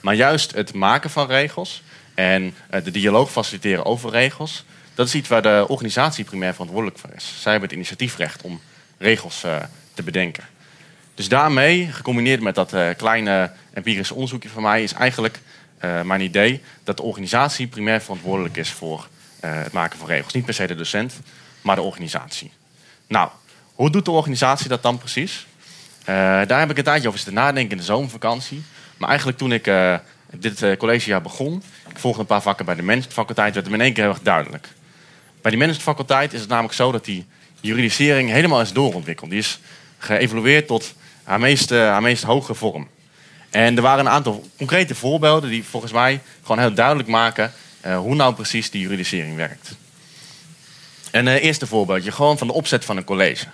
Maar 0.00 0.14
juist 0.14 0.54
het 0.54 0.74
maken 0.74 1.10
van 1.10 1.26
regels 1.26 1.82
en 2.14 2.54
de 2.82 2.90
dialoog 2.90 3.30
faciliteren 3.30 3.84
over 3.84 4.10
regels, 4.10 4.64
dat 4.96 5.06
is 5.06 5.14
iets 5.14 5.28
waar 5.28 5.42
de 5.42 5.64
organisatie 5.68 6.24
primair 6.24 6.52
verantwoordelijk 6.52 6.98
voor 6.98 7.10
is. 7.16 7.34
Zij 7.40 7.50
hebben 7.50 7.68
het 7.68 7.78
initiatiefrecht 7.78 8.42
om 8.42 8.60
regels 8.98 9.44
uh, 9.44 9.56
te 9.94 10.02
bedenken. 10.02 10.44
Dus 11.14 11.28
daarmee, 11.28 11.88
gecombineerd 11.92 12.40
met 12.40 12.54
dat 12.54 12.74
kleine 12.96 13.52
empirische 13.72 14.14
onderzoekje 14.14 14.48
van 14.48 14.62
mij, 14.62 14.82
is 14.82 14.92
eigenlijk 14.92 15.40
mijn 15.80 16.20
idee 16.20 16.62
dat 16.84 16.96
de 16.96 17.02
organisatie 17.02 17.66
primair 17.66 18.00
verantwoordelijk 18.00 18.56
is 18.56 18.70
voor 18.70 19.08
het 19.40 19.72
maken 19.72 19.98
van 19.98 20.08
regels. 20.08 20.32
Niet 20.32 20.44
per 20.44 20.54
se 20.54 20.66
de 20.66 20.74
docent, 20.74 21.20
maar 21.60 21.76
de 21.76 21.82
organisatie. 21.82 22.52
Nou, 23.06 23.28
hoe 23.74 23.90
doet 23.90 24.04
de 24.04 24.10
organisatie 24.10 24.68
dat 24.68 24.82
dan 24.82 24.98
precies? 24.98 25.46
Daar 26.04 26.58
heb 26.58 26.70
ik 26.70 26.78
een 26.78 26.84
tijdje 26.84 27.08
over 27.08 27.20
zitten 27.20 27.36
nadenken 27.36 27.70
in 27.70 27.76
de 27.76 27.82
zomervakantie. 27.82 28.62
Maar 28.96 29.08
eigenlijk 29.08 29.38
toen 29.38 29.52
ik 29.52 29.70
dit 30.30 30.76
collegejaar 30.76 31.22
begon, 31.22 31.62
ik 31.88 31.98
volgde 31.98 32.20
een 32.20 32.26
paar 32.26 32.42
vakken 32.42 32.64
bij 32.64 32.74
de 32.74 32.82
managementfaculteit, 32.82 33.54
werd 33.54 33.66
het 33.66 33.74
in 33.74 33.80
één 33.80 33.92
keer 33.92 34.02
heel 34.02 34.12
erg 34.12 34.22
duidelijk. 34.22 34.68
Bij 35.46 35.54
die 35.54 35.64
managementfaculteit 35.64 36.32
is 36.32 36.40
het 36.40 36.48
namelijk 36.48 36.74
zo 36.74 36.92
dat 36.92 37.04
die 37.04 37.26
juridisering 37.60 38.30
helemaal 38.30 38.60
is 38.60 38.72
doorontwikkeld. 38.72 39.30
Die 39.30 39.38
is 39.38 39.58
geëvolueerd 39.98 40.66
tot 40.66 40.94
haar 41.22 41.40
meest, 41.40 41.70
haar 41.70 42.02
meest 42.02 42.22
hoge 42.22 42.54
vorm. 42.54 42.88
En 43.50 43.76
er 43.76 43.82
waren 43.82 44.06
een 44.06 44.12
aantal 44.12 44.44
concrete 44.56 44.94
voorbeelden 44.94 45.50
die 45.50 45.64
volgens 45.64 45.92
mij 45.92 46.20
gewoon 46.42 46.58
heel 46.58 46.74
duidelijk 46.74 47.08
maken 47.08 47.52
uh, 47.86 47.98
hoe 47.98 48.14
nou 48.14 48.34
precies 48.34 48.70
die 48.70 48.80
juridisering 48.80 49.36
werkt. 49.36 49.74
Een 51.10 51.26
uh, 51.26 51.44
eerste 51.44 51.66
voorbeeldje, 51.66 52.12
gewoon 52.12 52.38
van 52.38 52.46
de 52.46 52.52
opzet 52.52 52.84
van 52.84 52.96
een 52.96 53.04
college. 53.04 53.46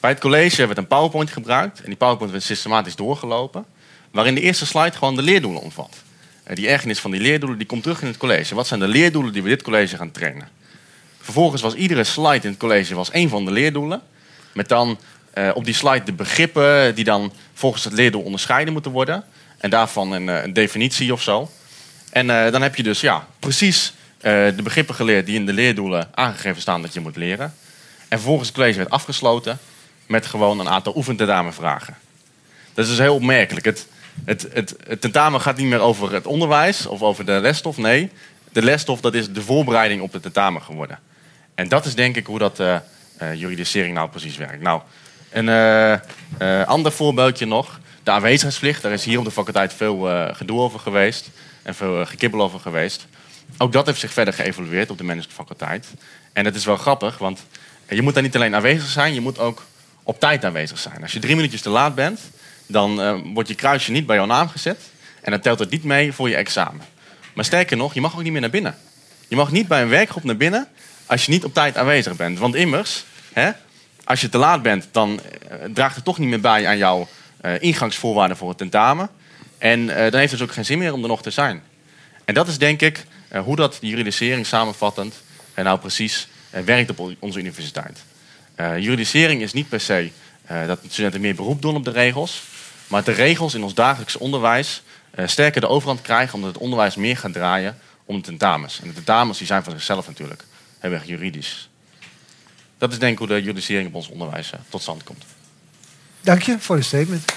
Bij 0.00 0.10
het 0.10 0.20
college 0.20 0.66
werd 0.66 0.78
een 0.78 0.86
PowerPoint 0.86 1.30
gebruikt 1.30 1.80
en 1.80 1.86
die 1.86 1.96
PowerPoint 1.96 2.32
werd 2.32 2.44
systematisch 2.44 2.96
doorgelopen, 2.96 3.64
waarin 4.10 4.34
de 4.34 4.40
eerste 4.40 4.66
slide 4.66 4.96
gewoon 4.96 5.16
de 5.16 5.22
leerdoelen 5.22 5.60
omvat. 5.60 5.96
Die 6.54 6.68
ergernis 6.68 7.00
van 7.00 7.10
die 7.10 7.20
leerdoelen 7.20 7.58
die 7.58 7.66
komt 7.66 7.82
terug 7.82 8.00
in 8.00 8.06
het 8.06 8.16
college. 8.16 8.54
Wat 8.54 8.66
zijn 8.66 8.80
de 8.80 8.88
leerdoelen 8.88 9.32
die 9.32 9.42
we 9.42 9.48
dit 9.48 9.62
college 9.62 9.96
gaan 9.96 10.10
trainen? 10.10 10.62
Vervolgens 11.24 11.62
was 11.62 11.74
iedere 11.74 12.04
slide 12.04 12.44
in 12.44 12.50
het 12.50 12.58
college 12.58 12.94
was 12.94 13.10
één 13.10 13.28
van 13.28 13.44
de 13.44 13.50
leerdoelen, 13.50 14.02
met 14.52 14.68
dan 14.68 14.98
op 15.54 15.64
die 15.64 15.74
slide 15.74 16.04
de 16.04 16.12
begrippen 16.12 16.94
die 16.94 17.04
dan 17.04 17.32
volgens 17.54 17.84
het 17.84 17.92
leerdoel 17.92 18.22
onderscheiden 18.22 18.72
moeten 18.72 18.92
worden. 18.92 19.24
En 19.58 19.70
daarvan 19.70 20.12
een, 20.12 20.26
een 20.26 20.52
definitie 20.52 21.12
of 21.12 21.22
zo. 21.22 21.50
En 22.10 22.26
uh, 22.26 22.50
dan 22.50 22.62
heb 22.62 22.76
je 22.76 22.82
dus 22.82 23.00
ja, 23.00 23.26
precies 23.38 23.94
de 24.20 24.60
begrippen 24.62 24.94
geleerd 24.94 25.26
die 25.26 25.34
in 25.34 25.46
de 25.46 25.52
leerdoelen 25.52 26.08
aangegeven 26.14 26.60
staan 26.60 26.82
dat 26.82 26.94
je 26.94 27.00
moet 27.00 27.16
leren. 27.16 27.54
En 28.08 28.18
vervolgens 28.18 28.48
het 28.48 28.56
college 28.56 28.78
werd 28.78 28.90
afgesloten 28.90 29.58
met 30.06 30.26
gewoon 30.26 30.60
een 30.60 30.68
aantal 30.68 30.96
oefententamenvragen. 30.96 31.96
Dat 32.74 32.84
is 32.84 32.90
dus 32.90 33.00
heel 33.00 33.14
opmerkelijk. 33.14 33.64
Het, 33.64 33.86
het, 34.24 34.46
het, 34.52 34.76
het, 34.86 35.00
tentamen 35.00 35.40
gaat 35.40 35.56
niet 35.56 35.66
meer 35.66 35.80
over 35.80 36.12
het 36.12 36.26
onderwijs 36.26 36.86
of 36.86 37.02
over 37.02 37.24
de 37.24 37.32
lesstof. 37.40 37.76
Nee, 37.76 38.10
de 38.52 38.62
lesstof 38.62 39.00
dat 39.00 39.14
is 39.14 39.32
de 39.32 39.42
voorbereiding 39.42 40.02
op 40.02 40.12
het 40.12 40.22
tentamen 40.22 40.62
geworden. 40.62 40.98
En 41.54 41.68
dat 41.68 41.84
is 41.84 41.94
denk 41.94 42.16
ik 42.16 42.26
hoe 42.26 42.38
dat 42.38 42.60
uh, 42.60 42.78
juridisering 43.34 43.94
nou 43.94 44.08
precies 44.08 44.36
werkt. 44.36 44.62
Nou, 44.62 44.80
een 45.30 46.66
ander 46.66 46.92
voorbeeldje 46.92 47.46
nog. 47.46 47.80
De 48.02 48.10
aanwezigheidsplicht. 48.10 48.82
Daar 48.82 48.92
is 48.92 49.04
hier 49.04 49.18
op 49.18 49.24
de 49.24 49.30
faculteit 49.30 49.72
veel 49.74 50.28
gedoe 50.32 50.60
over 50.60 50.80
geweest. 50.80 51.30
en 51.62 51.74
veel 51.74 52.06
gekibbel 52.06 52.42
over 52.42 52.60
geweest. 52.60 53.06
Ook 53.58 53.72
dat 53.72 53.86
heeft 53.86 54.00
zich 54.00 54.12
verder 54.12 54.34
geëvolueerd 54.34 54.90
op 54.90 54.98
de 54.98 55.04
managementfaculteit. 55.04 55.86
En 56.32 56.44
het 56.44 56.54
is 56.54 56.64
wel 56.64 56.76
grappig, 56.76 57.18
want 57.18 57.46
je 57.88 58.02
moet 58.02 58.14
daar 58.14 58.22
niet 58.22 58.34
alleen 58.34 58.54
aanwezig 58.54 58.88
zijn, 58.88 59.14
je 59.14 59.20
moet 59.20 59.38
ook 59.38 59.64
op 60.02 60.20
tijd 60.20 60.44
aanwezig 60.44 60.78
zijn. 60.78 61.02
Als 61.02 61.12
je 61.12 61.18
drie 61.18 61.36
minuutjes 61.36 61.60
te 61.60 61.68
laat 61.68 61.94
bent, 61.94 62.20
dan 62.66 63.22
wordt 63.34 63.48
je 63.48 63.54
kruisje 63.54 63.90
niet 63.90 64.06
bij 64.06 64.16
jouw 64.16 64.26
naam 64.26 64.48
gezet. 64.48 64.80
En 65.20 65.30
dan 65.30 65.40
telt 65.40 65.58
het 65.58 65.70
niet 65.70 65.84
mee 65.84 66.12
voor 66.12 66.28
je 66.28 66.36
examen. 66.36 66.80
Maar 67.34 67.44
sterker 67.44 67.76
nog, 67.76 67.94
je 67.94 68.00
mag 68.00 68.14
ook 68.14 68.22
niet 68.22 68.32
meer 68.32 68.40
naar 68.40 68.50
binnen. 68.50 68.76
Je 69.28 69.36
mag 69.36 69.50
niet 69.50 69.68
bij 69.68 69.82
een 69.82 69.88
werkgroep 69.88 70.24
naar 70.24 70.36
binnen 70.36 70.68
als 71.06 71.24
je 71.24 71.30
niet 71.30 71.44
op 71.44 71.54
tijd 71.54 71.76
aanwezig 71.76 72.16
bent. 72.16 72.38
Want 72.38 72.54
immers, 72.54 73.04
hè, 73.32 73.50
als 74.04 74.20
je 74.20 74.28
te 74.28 74.38
laat 74.38 74.62
bent, 74.62 74.88
dan 74.90 75.20
uh, 75.52 75.58
draagt 75.74 75.94
het 75.94 76.04
toch 76.04 76.18
niet 76.18 76.28
meer 76.28 76.40
bij 76.40 76.66
aan 76.66 76.76
jouw 76.76 77.08
uh, 77.44 77.52
ingangsvoorwaarden 77.62 78.36
voor 78.36 78.48
het 78.48 78.58
tentamen. 78.58 79.08
En 79.58 79.86
dan 79.86 79.96
heeft 79.96 80.14
het 80.14 80.30
dus 80.30 80.42
ook 80.42 80.52
geen 80.52 80.64
zin 80.64 80.78
meer 80.78 80.92
om 80.92 81.02
er 81.02 81.08
nog 81.08 81.22
te 81.22 81.30
zijn. 81.30 81.62
En 82.24 82.34
dat 82.34 82.48
is 82.48 82.58
denk 82.58 82.80
ik 82.80 83.06
hoe 83.44 83.56
dat 83.56 83.78
juridisering 83.80 84.46
samenvattend 84.46 85.22
en 85.54 85.64
nou 85.64 85.78
precies 85.78 86.28
werkt 86.50 86.90
op 86.90 87.14
onze 87.18 87.38
universiteit. 87.38 88.04
juridisering 88.56 89.42
is 89.42 89.52
niet 89.52 89.68
per 89.68 89.80
se 89.80 90.10
dat 90.66 90.80
studenten 90.88 91.20
meer 91.20 91.34
beroep 91.34 91.62
doen 91.62 91.76
op 91.76 91.84
de 91.84 91.90
regels. 91.90 92.42
Maar 92.86 93.04
de 93.04 93.12
regels 93.12 93.54
in 93.54 93.62
ons 93.62 93.74
dagelijks 93.74 94.16
onderwijs 94.16 94.82
sterker 95.24 95.60
de 95.60 95.68
overhand 95.68 96.02
krijgen 96.02 96.34
omdat 96.34 96.52
het 96.52 96.62
onderwijs 96.62 96.94
meer 96.94 97.16
gaat 97.16 97.32
draaien 97.32 97.78
om 98.04 98.16
de 98.16 98.22
tentamens. 98.22 98.80
En 98.80 98.88
de 98.88 98.94
tentamens 98.94 99.38
die 99.38 99.46
zijn 99.46 99.64
van 99.64 99.72
zichzelf 99.72 100.06
natuurlijk 100.06 100.44
heel 100.84 100.92
erg 100.92 101.06
juridisch. 101.06 101.68
Dat 102.78 102.92
is 102.92 102.98
denk 102.98 103.12
ik 103.12 103.18
hoe 103.18 103.26
de 103.26 103.40
juridisering 103.40 103.88
op 103.88 103.94
ons 103.94 104.08
onderwijs 104.08 104.52
uh, 104.52 104.60
tot 104.68 104.82
stand 104.82 105.02
komt. 105.02 105.24
Dank 106.20 106.42
je 106.42 106.56
voor 106.58 106.76
de 106.76 106.82
statement. 106.82 107.32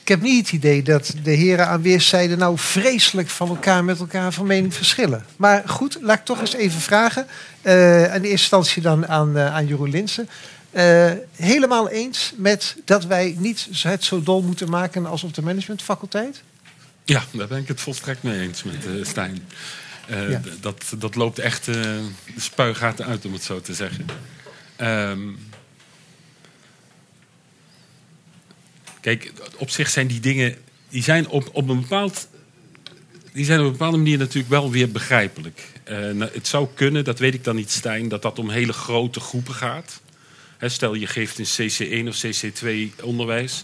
Ik 0.00 0.08
heb 0.08 0.20
niet 0.20 0.46
het 0.46 0.52
idee 0.52 0.82
dat 0.82 1.14
de 1.22 1.30
heren 1.30 1.66
aan 1.66 1.82
weerszijden 1.82 2.38
nou 2.38 2.58
vreselijk 2.58 3.28
van 3.28 3.48
elkaar 3.48 3.84
met 3.84 4.00
elkaar 4.00 4.32
van 4.32 4.46
mening 4.46 4.74
verschillen. 4.74 5.24
Maar 5.36 5.62
goed, 5.68 5.98
laat 6.00 6.18
ik 6.18 6.24
toch 6.24 6.40
eens 6.40 6.54
even 6.54 6.80
vragen. 6.80 7.26
Uh, 7.62 8.02
in 8.02 8.10
eerste 8.10 8.28
instantie 8.28 8.82
dan 8.82 9.08
aan, 9.08 9.36
uh, 9.36 9.54
aan 9.54 9.66
Jeroen 9.66 9.90
Linsen. 9.90 10.28
Helemaal 11.36 11.88
eens 11.88 12.32
met 12.36 12.76
dat 12.84 13.04
wij 13.04 13.34
niet 13.38 13.68
het 13.82 14.04
zo 14.04 14.22
dol 14.22 14.42
moeten 14.42 14.70
maken 14.70 15.06
als 15.06 15.22
op 15.22 15.34
de 15.34 15.42
managementfaculteit? 15.42 16.42
Ja, 17.08 17.24
daar 17.32 17.48
ben 17.48 17.58
ik 17.58 17.68
het 17.68 17.80
volstrekt 17.80 18.22
mee 18.22 18.40
eens 18.40 18.62
met 18.62 18.86
uh, 18.86 19.04
Stijn. 19.04 19.48
Uh, 20.10 20.30
ja. 20.30 20.40
dat, 20.60 20.84
dat 20.98 21.14
loopt 21.14 21.38
echt 21.38 21.64
de 21.64 22.08
spuigaten 22.36 23.06
uit, 23.06 23.24
om 23.24 23.32
het 23.32 23.42
zo 23.42 23.60
te 23.60 23.74
zeggen. 23.74 24.06
Um, 24.80 25.38
kijk, 29.00 29.32
op 29.56 29.70
zich 29.70 29.88
zijn 29.90 30.06
die 30.06 30.20
dingen... 30.20 30.56
die 30.88 31.02
zijn 31.02 31.28
op, 31.28 31.48
op 31.52 31.68
een 31.68 31.80
bepaald... 31.80 32.28
Die 33.32 33.44
zijn 33.44 33.58
op 33.58 33.66
een 33.66 33.72
bepaalde 33.72 33.96
manier 33.96 34.18
natuurlijk 34.18 34.48
wel 34.48 34.70
weer 34.70 34.90
begrijpelijk. 34.90 35.62
nou, 35.88 36.30
het 36.32 36.46
zou 36.46 36.68
kunnen, 36.74 37.04
dat 37.04 37.18
weet 37.18 37.34
ik 37.34 37.44
dan 37.44 37.56
niet, 37.56 37.70
Stijn, 37.70 38.08
dat 38.08 38.22
dat 38.22 38.38
om 38.38 38.50
hele 38.50 38.72
grote 38.72 39.20
groepen 39.20 39.54
gaat 39.54 40.00
stel 40.66 40.94
je 40.94 41.06
geeft 41.06 41.38
een 41.38 41.70
CC1 42.04 42.08
of 42.08 42.24
CC2 42.26 43.02
onderwijs. 43.02 43.62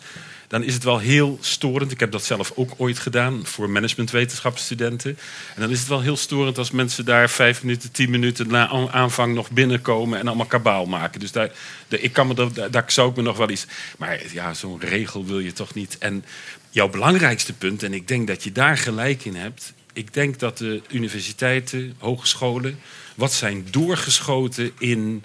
Dan 0.54 0.62
is 0.62 0.74
het 0.74 0.84
wel 0.84 0.98
heel 0.98 1.38
storend. 1.40 1.90
Ik 1.90 2.00
heb 2.00 2.12
dat 2.12 2.24
zelf 2.24 2.52
ook 2.54 2.72
ooit 2.76 2.98
gedaan 2.98 3.46
voor 3.46 3.70
managementwetenschapsstudenten. 3.70 5.18
En 5.54 5.60
dan 5.60 5.70
is 5.70 5.78
het 5.78 5.88
wel 5.88 6.00
heel 6.00 6.16
storend 6.16 6.58
als 6.58 6.70
mensen 6.70 7.04
daar 7.04 7.30
vijf 7.30 7.62
minuten, 7.62 7.92
tien 7.92 8.10
minuten 8.10 8.48
na 8.48 8.68
aanvang 8.90 9.34
nog 9.34 9.50
binnenkomen 9.50 10.18
en 10.18 10.26
allemaal 10.26 10.46
kabaal 10.46 10.86
maken. 10.86 11.20
Dus 11.20 11.32
daar, 11.32 11.50
ik 11.88 12.12
kan 12.12 12.26
me 12.26 12.34
dat, 12.34 12.72
daar 12.72 12.84
zou 12.86 13.10
ik 13.10 13.16
me 13.16 13.22
nog 13.22 13.36
wel 13.36 13.50
iets. 13.50 13.66
Maar 13.98 14.20
ja, 14.32 14.54
zo'n 14.54 14.80
regel 14.80 15.24
wil 15.24 15.38
je 15.38 15.52
toch 15.52 15.74
niet. 15.74 15.98
En 15.98 16.24
jouw 16.70 16.88
belangrijkste 16.88 17.52
punt, 17.52 17.82
en 17.82 17.94
ik 17.94 18.08
denk 18.08 18.26
dat 18.26 18.44
je 18.44 18.52
daar 18.52 18.78
gelijk 18.78 19.24
in 19.24 19.36
hebt. 19.36 19.72
Ik 19.92 20.12
denk 20.12 20.38
dat 20.38 20.58
de 20.58 20.82
universiteiten, 20.90 21.94
hogescholen, 21.98 22.78
wat 23.14 23.32
zijn 23.32 23.66
doorgeschoten 23.70 24.72
in 24.78 25.24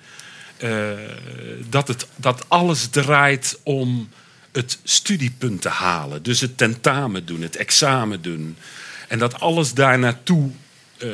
uh, 0.63 0.89
dat, 1.69 1.87
het, 1.87 2.07
dat 2.15 2.45
alles 2.47 2.87
draait 2.87 3.59
om 3.63 4.09
het 4.51 4.79
studiepunt 4.83 5.61
te 5.61 5.69
halen. 5.69 6.23
Dus 6.23 6.41
het 6.41 6.57
tentamen 6.57 7.25
doen, 7.25 7.41
het 7.41 7.55
examen 7.55 8.21
doen. 8.21 8.57
En 9.07 9.19
dat 9.19 9.39
alles 9.39 9.73
daar 9.73 9.99
naartoe 9.99 10.51
uh, 11.03 11.11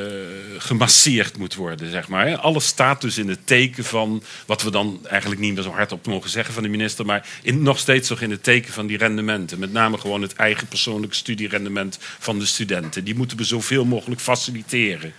gemasseerd 0.57 1.37
moet 1.37 1.55
worden, 1.55 1.91
zeg 1.91 2.07
maar. 2.07 2.37
Alles 2.37 2.67
staat 2.67 3.01
dus 3.01 3.17
in 3.17 3.29
het 3.29 3.47
teken 3.47 3.83
van 3.83 4.23
wat 4.45 4.63
we 4.63 4.71
dan 4.71 4.99
eigenlijk 5.03 5.41
niet 5.41 5.53
meer 5.53 5.63
zo 5.63 5.71
hard 5.71 5.91
op 5.91 6.05
mogen 6.05 6.29
zeggen 6.29 6.53
van 6.53 6.63
de 6.63 6.69
minister, 6.69 7.05
maar 7.05 7.27
in, 7.41 7.61
nog 7.61 7.79
steeds 7.79 8.09
nog 8.09 8.21
in 8.21 8.31
het 8.31 8.43
teken 8.43 8.73
van 8.73 8.87
die 8.87 8.97
rendementen. 8.97 9.59
Met 9.59 9.71
name 9.71 9.97
gewoon 9.97 10.21
het 10.21 10.33
eigen 10.33 10.67
persoonlijke 10.67 11.15
studierendement 11.15 11.97
van 12.19 12.39
de 12.39 12.45
studenten. 12.45 13.03
Die 13.03 13.15
moeten 13.15 13.37
we 13.37 13.43
zoveel 13.43 13.85
mogelijk 13.85 14.21
faciliteren. 14.21 15.13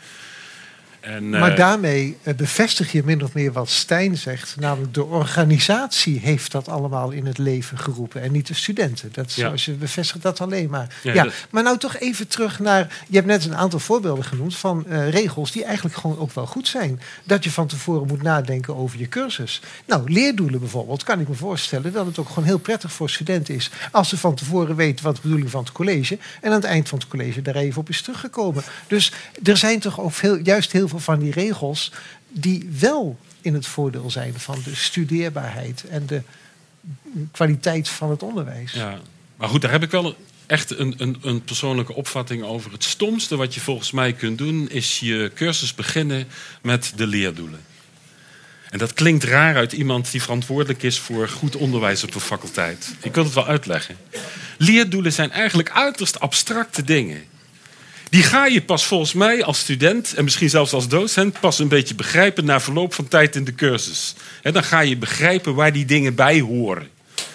En, 1.07 1.29
maar 1.29 1.51
uh, 1.51 1.57
daarmee 1.57 2.17
eh, 2.23 2.35
bevestig 2.35 2.93
je 2.93 3.03
min 3.05 3.23
of 3.23 3.35
meer 3.35 3.53
wat 3.53 3.71
Stijn 3.71 4.17
zegt. 4.17 4.57
Namelijk 4.59 4.95
de 4.95 5.05
organisatie 5.05 6.21
heeft 6.21 6.53
dat 6.53 6.69
allemaal 6.69 7.11
in 7.11 7.27
het 7.27 7.39
leven 7.39 7.79
geroepen. 7.79 8.23
En 8.23 8.33
niet 8.33 8.47
de 8.47 8.55
studenten. 8.55 9.09
Dat, 9.13 9.33
ja. 9.33 9.47
Zoals 9.47 9.65
je 9.65 9.73
bevestigt 9.73 10.23
dat 10.23 10.41
alleen 10.41 10.71
maar. 10.71 10.95
Ja, 11.03 11.13
ja. 11.13 11.23
Dat... 11.23 11.33
Maar 11.51 11.63
nou 11.63 11.79
toch 11.79 11.97
even 11.97 12.29
terug 12.29 12.59
naar... 12.59 13.05
Je 13.09 13.15
hebt 13.15 13.27
net 13.27 13.45
een 13.45 13.57
aantal 13.57 13.79
voorbeelden 13.79 14.25
genoemd 14.25 14.57
van 14.57 14.85
uh, 14.89 15.09
regels... 15.09 15.53
die 15.53 15.65
eigenlijk 15.65 15.97
gewoon 15.97 16.19
ook 16.19 16.33
wel 16.33 16.47
goed 16.47 16.69
zijn. 16.69 17.01
Dat 17.25 17.45
je 17.45 17.51
van 17.51 17.67
tevoren 17.67 18.07
moet 18.07 18.23
nadenken 18.23 18.77
over 18.77 18.99
je 18.99 19.09
cursus. 19.09 19.61
Nou, 19.85 20.11
leerdoelen 20.13 20.61
bijvoorbeeld. 20.61 21.03
Kan 21.03 21.21
ik 21.21 21.29
me 21.29 21.35
voorstellen 21.35 21.93
dat 21.93 22.07
het 22.07 22.19
ook 22.19 22.29
gewoon 22.29 22.45
heel 22.45 22.59
prettig 22.59 22.93
voor 22.93 23.11
studenten 23.11 23.55
is... 23.55 23.71
als 23.91 24.09
ze 24.09 24.19
van 24.19 24.35
tevoren 24.35 24.77
weten 24.77 25.05
wat 25.05 25.15
de 25.15 25.23
bedoeling 25.23 25.51
van 25.51 25.63
het 25.63 25.73
college... 25.73 26.19
en 26.41 26.51
aan 26.51 26.57
het 26.57 26.65
eind 26.65 26.89
van 26.89 26.99
het 26.99 27.09
college 27.09 27.43
daar 27.43 27.57
even 27.57 27.81
op 27.81 27.89
is 27.89 28.03
teruggekomen. 28.03 28.63
Dus 28.87 29.13
er 29.43 29.57
zijn 29.57 29.81
toch 29.81 30.01
ook 30.01 30.13
veel, 30.13 30.37
juist 30.43 30.73
heel 30.73 30.89
veel 30.89 30.95
van 31.01 31.19
die 31.19 31.33
regels 31.33 31.93
die 32.29 32.69
wel 32.79 33.19
in 33.41 33.55
het 33.55 33.67
voordeel 33.67 34.11
zijn 34.11 34.41
van 34.41 34.59
de 34.65 34.75
studeerbaarheid 34.75 35.85
en 35.89 36.07
de 36.07 36.23
kwaliteit 37.31 37.89
van 37.89 38.11
het 38.11 38.23
onderwijs. 38.23 38.73
Ja, 38.73 38.99
maar 39.37 39.49
goed, 39.49 39.63
daar 39.63 39.71
heb 39.71 39.83
ik 39.83 39.91
wel 39.91 40.17
echt 40.47 40.79
een, 40.79 40.95
een, 40.97 41.17
een 41.21 41.45
persoonlijke 41.45 41.95
opvatting 41.95 42.43
over. 42.43 42.73
Het 42.73 42.85
stomste 42.85 43.37
wat 43.37 43.55
je 43.55 43.61
volgens 43.61 43.91
mij 43.91 44.13
kunt 44.13 44.39
doen, 44.39 44.69
is 44.71 45.01
je 45.01 45.31
cursus 45.35 45.75
beginnen 45.75 46.27
met 46.63 46.93
de 46.97 47.07
leerdoelen. 47.07 47.61
En 48.71 48.79
dat 48.79 48.93
klinkt 48.93 49.25
raar 49.25 49.57
uit 49.57 49.73
iemand 49.73 50.11
die 50.11 50.23
verantwoordelijk 50.23 50.83
is 50.83 50.99
voor 50.99 51.29
goed 51.29 51.57
onderwijs 51.57 52.05
op 52.05 52.15
een 52.15 52.21
faculteit. 52.21 52.95
Ik 53.01 53.15
wil 53.15 53.25
het 53.25 53.35
wel 53.35 53.47
uitleggen. 53.47 53.97
Leerdoelen 54.59 55.13
zijn 55.13 55.31
eigenlijk 55.31 55.71
uiterst 55.71 56.21
abstracte 56.21 56.85
dingen. 56.85 57.25
Die 58.17 58.25
ga 58.25 58.47
je 58.47 58.63
pas 58.63 58.87
volgens 58.87 59.13
mij 59.13 59.45
als 59.45 59.59
student 59.59 60.15
en 60.15 60.25
misschien 60.25 60.51
zelfs 60.51 60.73
als 60.73 60.89
docent 60.89 61.41
pas 61.41 61.59
een 61.59 61.69
beetje 61.69 61.95
begrijpen 61.95 62.45
na 62.45 62.61
verloop 62.61 62.95
van 62.95 63.09
tijd 63.09 63.37
in 63.37 63.45
de 63.45 63.55
cursus. 63.55 64.15
En 64.43 64.53
dan 64.53 64.65
ga 64.65 64.81
je 64.81 64.97
begrijpen 64.97 65.55
waar 65.55 65.73
die 65.73 65.85
dingen 65.85 66.15
bij 66.15 66.41
horen. 66.41 66.89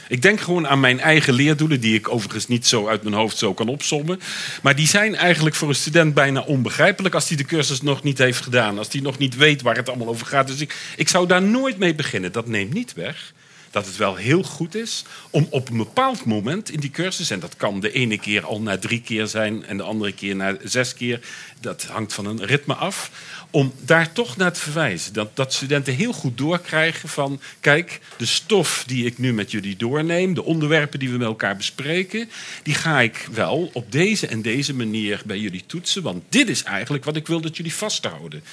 Ik 0.08 0.22
denk 0.22 0.40
gewoon 0.40 0.68
aan 0.68 0.80
mijn 0.80 1.00
eigen 1.00 1.34
leerdoelen, 1.34 1.80
die 1.80 1.96
ik 1.96 2.10
overigens 2.10 2.48
niet 2.48 2.68
zo 2.68 2.88
uit 2.88 3.04
mijn 3.04 3.16
hoofd 3.16 3.38
zo 3.38 3.54
kan 3.54 3.68
opsommen. 3.68 4.20
Maar 4.62 4.76
die 4.76 4.88
zijn 4.88 5.16
eigenlijk 5.16 5.56
voor 5.56 5.70
een 5.70 5.76
student 5.76 6.14
bijna 6.14 6.42
onbegrijpelijk 6.42 7.16
als 7.16 7.28
hij 7.28 7.38
de 7.38 7.46
cursus 7.46 7.82
nog 7.82 8.04
niet 8.04 8.18
heeft 8.18 8.42
gedaan. 8.42 8.78
Als 8.78 8.88
hij 8.92 9.02
nog 9.02 9.18
niet 9.18 9.36
weet 9.36 9.62
waar 9.62 9.76
het 9.76 9.90
allemaal 9.90 10.08
over 10.08 10.28
gaat. 10.28 10.48
Dus 10.48 10.60
ik, 10.62 10.76
ik 10.96 11.10
zou 11.10 11.28
daar 11.28 11.42
nooit 11.42 11.78
mee 11.78 11.96
beginnen. 11.96 12.32
Dat 12.32 12.48
neemt 12.48 12.74
niet 12.74 12.94
weg 12.94 13.34
dat 13.72 13.86
het 13.86 13.98
wel 13.98 14.16
heel 14.16 14.44
goed 14.44 14.76
is 14.76 15.04
om 15.30 15.48
op 15.50 15.70
een 15.70 15.78
bepaald 15.78 16.26
moment 16.26 16.70
in 16.70 16.80
die 16.80 16.90
cursus, 16.90 17.30
en 17.30 17.40
dat 17.40 17.56
kan 17.56 17.80
de 17.80 17.92
ene 17.92 18.18
keer 18.18 18.46
al 18.46 18.62
na 18.62 18.78
drie 18.78 19.02
keer 19.02 19.28
zijn 19.28 19.66
en 19.66 19.78
de 19.78 19.84
andere 19.84 20.12
keer 20.12 20.36
na 20.36 20.58
zes 20.64 20.94
keer, 20.94 21.20
dat 21.60 21.84
hangt 21.84 22.14
van 22.14 22.26
een 22.26 22.46
ritme 22.46 22.74
af, 22.74 23.12
om 23.50 23.74
daar 23.80 24.12
toch 24.12 24.38
naar 24.38 24.54
te 24.54 24.60
verwijzen. 24.60 25.14
Dat, 25.14 25.36
dat 25.36 25.54
studenten 25.54 25.94
heel 25.94 26.14
goed 26.14 26.38
doorkrijgen 26.38 27.10
van, 27.10 27.42
kijk, 27.60 28.00
de 28.18 28.26
stof 28.26 28.84
die 28.88 29.06
ik 29.06 29.18
nu 29.18 29.34
met 29.34 29.52
jullie 29.52 29.76
doorneem, 29.76 30.34
de 30.34 30.44
onderwerpen 30.44 31.00
die 31.00 31.10
we 31.10 31.18
met 31.18 31.28
elkaar 31.28 31.58
bespreken, 31.58 32.30
die 32.64 32.74
ga 32.74 33.02
ik 33.02 33.28
wel 33.32 33.70
op 33.74 33.92
deze 33.92 34.28
en 34.28 34.42
deze 34.42 34.74
manier 34.74 35.22
bij 35.26 35.38
jullie 35.38 35.64
toetsen, 35.66 36.04
want 36.04 36.24
dit 36.30 36.50
is 36.50 36.64
eigenlijk 36.64 37.06
wat 37.06 37.16
ik 37.16 37.28
wil 37.28 37.42
dat 37.42 37.58
jullie 37.58 37.76
vasthouden. 37.76 38.44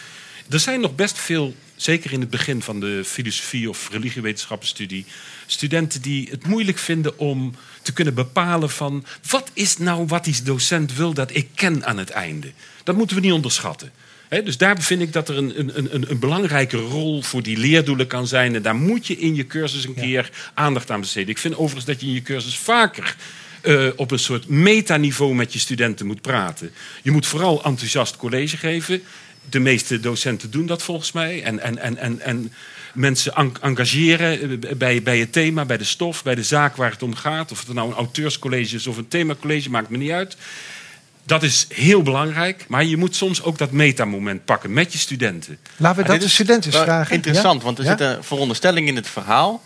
Er 0.48 0.60
zijn 0.60 0.80
nog 0.80 0.94
best 0.94 1.18
veel, 1.18 1.54
zeker 1.76 2.12
in 2.12 2.20
het 2.20 2.30
begin 2.30 2.62
van 2.62 2.80
de 2.80 3.02
filosofie 3.04 3.68
of 3.68 3.88
religiewetenschappenstudie, 3.92 5.04
studenten 5.46 6.02
die 6.02 6.28
het 6.30 6.46
moeilijk 6.46 6.78
vinden 6.78 7.18
om 7.18 7.54
te 7.82 7.92
kunnen 7.92 8.14
bepalen 8.14 8.70
van 8.70 9.04
wat 9.28 9.50
is 9.52 9.78
nou 9.78 10.06
wat 10.06 10.24
die 10.24 10.42
docent 10.42 10.94
wil 10.94 11.12
dat 11.12 11.34
ik 11.34 11.48
ken 11.54 11.86
aan 11.86 11.98
het 11.98 12.10
einde. 12.10 12.52
Dat 12.84 12.96
moeten 12.96 13.16
we 13.16 13.22
niet 13.22 13.32
onderschatten. 13.32 13.92
dus 14.28 14.56
daar 14.56 14.82
vind 14.82 15.00
ik 15.00 15.12
dat 15.12 15.28
er 15.28 15.36
een, 15.36 15.58
een, 15.58 15.94
een, 15.94 16.10
een, 16.10 16.18
belangrijke 16.18 16.76
rol 16.76 17.22
voor 17.22 17.42
die 17.42 17.56
leerdoelen 17.56 18.06
kan 18.06 18.26
zijn. 18.26 18.54
En 18.54 18.62
daar 18.62 18.76
moet 18.76 19.06
je 19.06 19.18
in 19.18 19.34
je 19.34 19.46
cursus 19.46 19.84
een 19.84 19.94
keer 19.94 20.30
aandacht 20.54 20.90
aan 20.90 21.00
besteden. 21.00 21.28
Ik 21.28 21.38
vind 21.38 21.54
overigens 21.54 21.84
dat 21.84 22.00
je 22.00 22.06
in 22.06 22.12
je 22.12 22.22
cursus 22.22 22.58
vaker 22.58 23.16
uh, 23.62 23.88
op 23.96 24.10
een 24.10 24.18
soort 24.18 24.48
metaniveau 24.48 25.34
met 25.34 25.52
je 25.52 25.58
studenten 25.58 26.06
moet 26.06 26.20
praten. 26.20 26.70
Je 27.02 27.10
moet 27.10 27.26
vooral 27.26 27.64
enthousiast 27.64 28.16
college 28.16 28.56
geven 28.56 29.02
de 29.50 29.58
meeste 29.58 30.00
docenten 30.00 30.50
doen 30.50 30.66
dat 30.66 30.82
volgens 30.82 31.12
mij. 31.12 31.42
En, 31.42 31.60
en, 31.60 31.78
en, 31.78 31.96
en, 31.96 32.20
en 32.20 32.52
mensen 32.94 33.34
en- 33.34 33.52
engageren 33.60 34.60
bij, 34.78 35.02
bij 35.02 35.18
het 35.18 35.32
thema, 35.32 35.64
bij 35.64 35.76
de 35.78 35.84
stof, 35.84 36.22
bij 36.22 36.34
de 36.34 36.42
zaak 36.42 36.76
waar 36.76 36.90
het 36.90 37.02
om 37.02 37.14
gaat. 37.14 37.52
Of 37.52 37.66
het 37.66 37.74
nou 37.74 37.88
een 37.90 37.96
auteurscollege 37.96 38.74
is 38.74 38.86
of 38.86 38.96
een 38.96 39.08
themacollege, 39.08 39.70
maakt 39.70 39.88
me 39.88 39.96
niet 39.96 40.10
uit. 40.10 40.36
Dat 41.24 41.42
is 41.42 41.66
heel 41.68 42.02
belangrijk, 42.02 42.64
maar 42.68 42.84
je 42.84 42.96
moet 42.96 43.16
soms 43.16 43.42
ook 43.42 43.58
dat 43.58 43.70
metamoment 43.70 44.44
pakken 44.44 44.72
met 44.72 44.92
je 44.92 44.98
studenten. 44.98 45.58
Laten 45.76 46.02
we 46.02 46.08
dat 46.08 46.20
de 46.20 46.28
studenten 46.28 46.72
vragen. 46.72 47.14
Interessant, 47.14 47.58
Ja? 47.58 47.64
want 47.64 47.78
er 47.78 47.84
Ja? 47.84 47.90
zit 47.90 48.00
een 48.00 48.24
veronderstelling 48.24 48.88
in 48.88 48.96
het 48.96 49.08
verhaal. 49.08 49.62